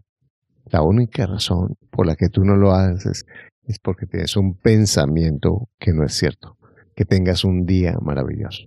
la 0.71 0.83
única 0.83 1.27
razón 1.27 1.77
por 1.91 2.07
la 2.07 2.17
que 2.17 2.29
tú 2.29 2.45
no 2.45 2.57
lo 2.57 2.73
haces 2.73 3.27
es 3.67 3.79
porque 3.79 4.07
tienes 4.07 4.37
un 4.37 4.55
pensamiento 4.55 5.69
que 5.79 5.93
no 5.93 6.05
es 6.05 6.15
cierto. 6.15 6.57
Que 6.95 7.05
tengas 7.05 7.45
un 7.45 7.67
día 7.67 7.97
maravilloso. 8.03 8.65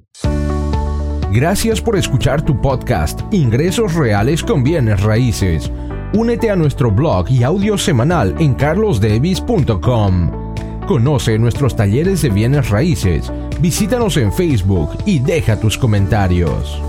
Gracias 1.31 1.81
por 1.81 1.97
escuchar 1.97 2.43
tu 2.43 2.61
podcast 2.61 3.21
Ingresos 3.33 3.95
Reales 3.95 4.43
con 4.43 4.63
Bienes 4.63 5.01
Raíces. 5.01 5.71
Únete 6.13 6.51
a 6.51 6.55
nuestro 6.55 6.91
blog 6.91 7.29
y 7.31 7.43
audio 7.43 7.77
semanal 7.77 8.35
en 8.39 8.53
carlosdevis.com. 8.53 10.53
Conoce 10.87 11.39
nuestros 11.39 11.75
talleres 11.75 12.21
de 12.21 12.29
bienes 12.29 12.69
raíces, 12.69 13.31
visítanos 13.59 14.17
en 14.17 14.31
Facebook 14.31 14.89
y 15.05 15.19
deja 15.19 15.59
tus 15.59 15.77
comentarios. 15.77 16.81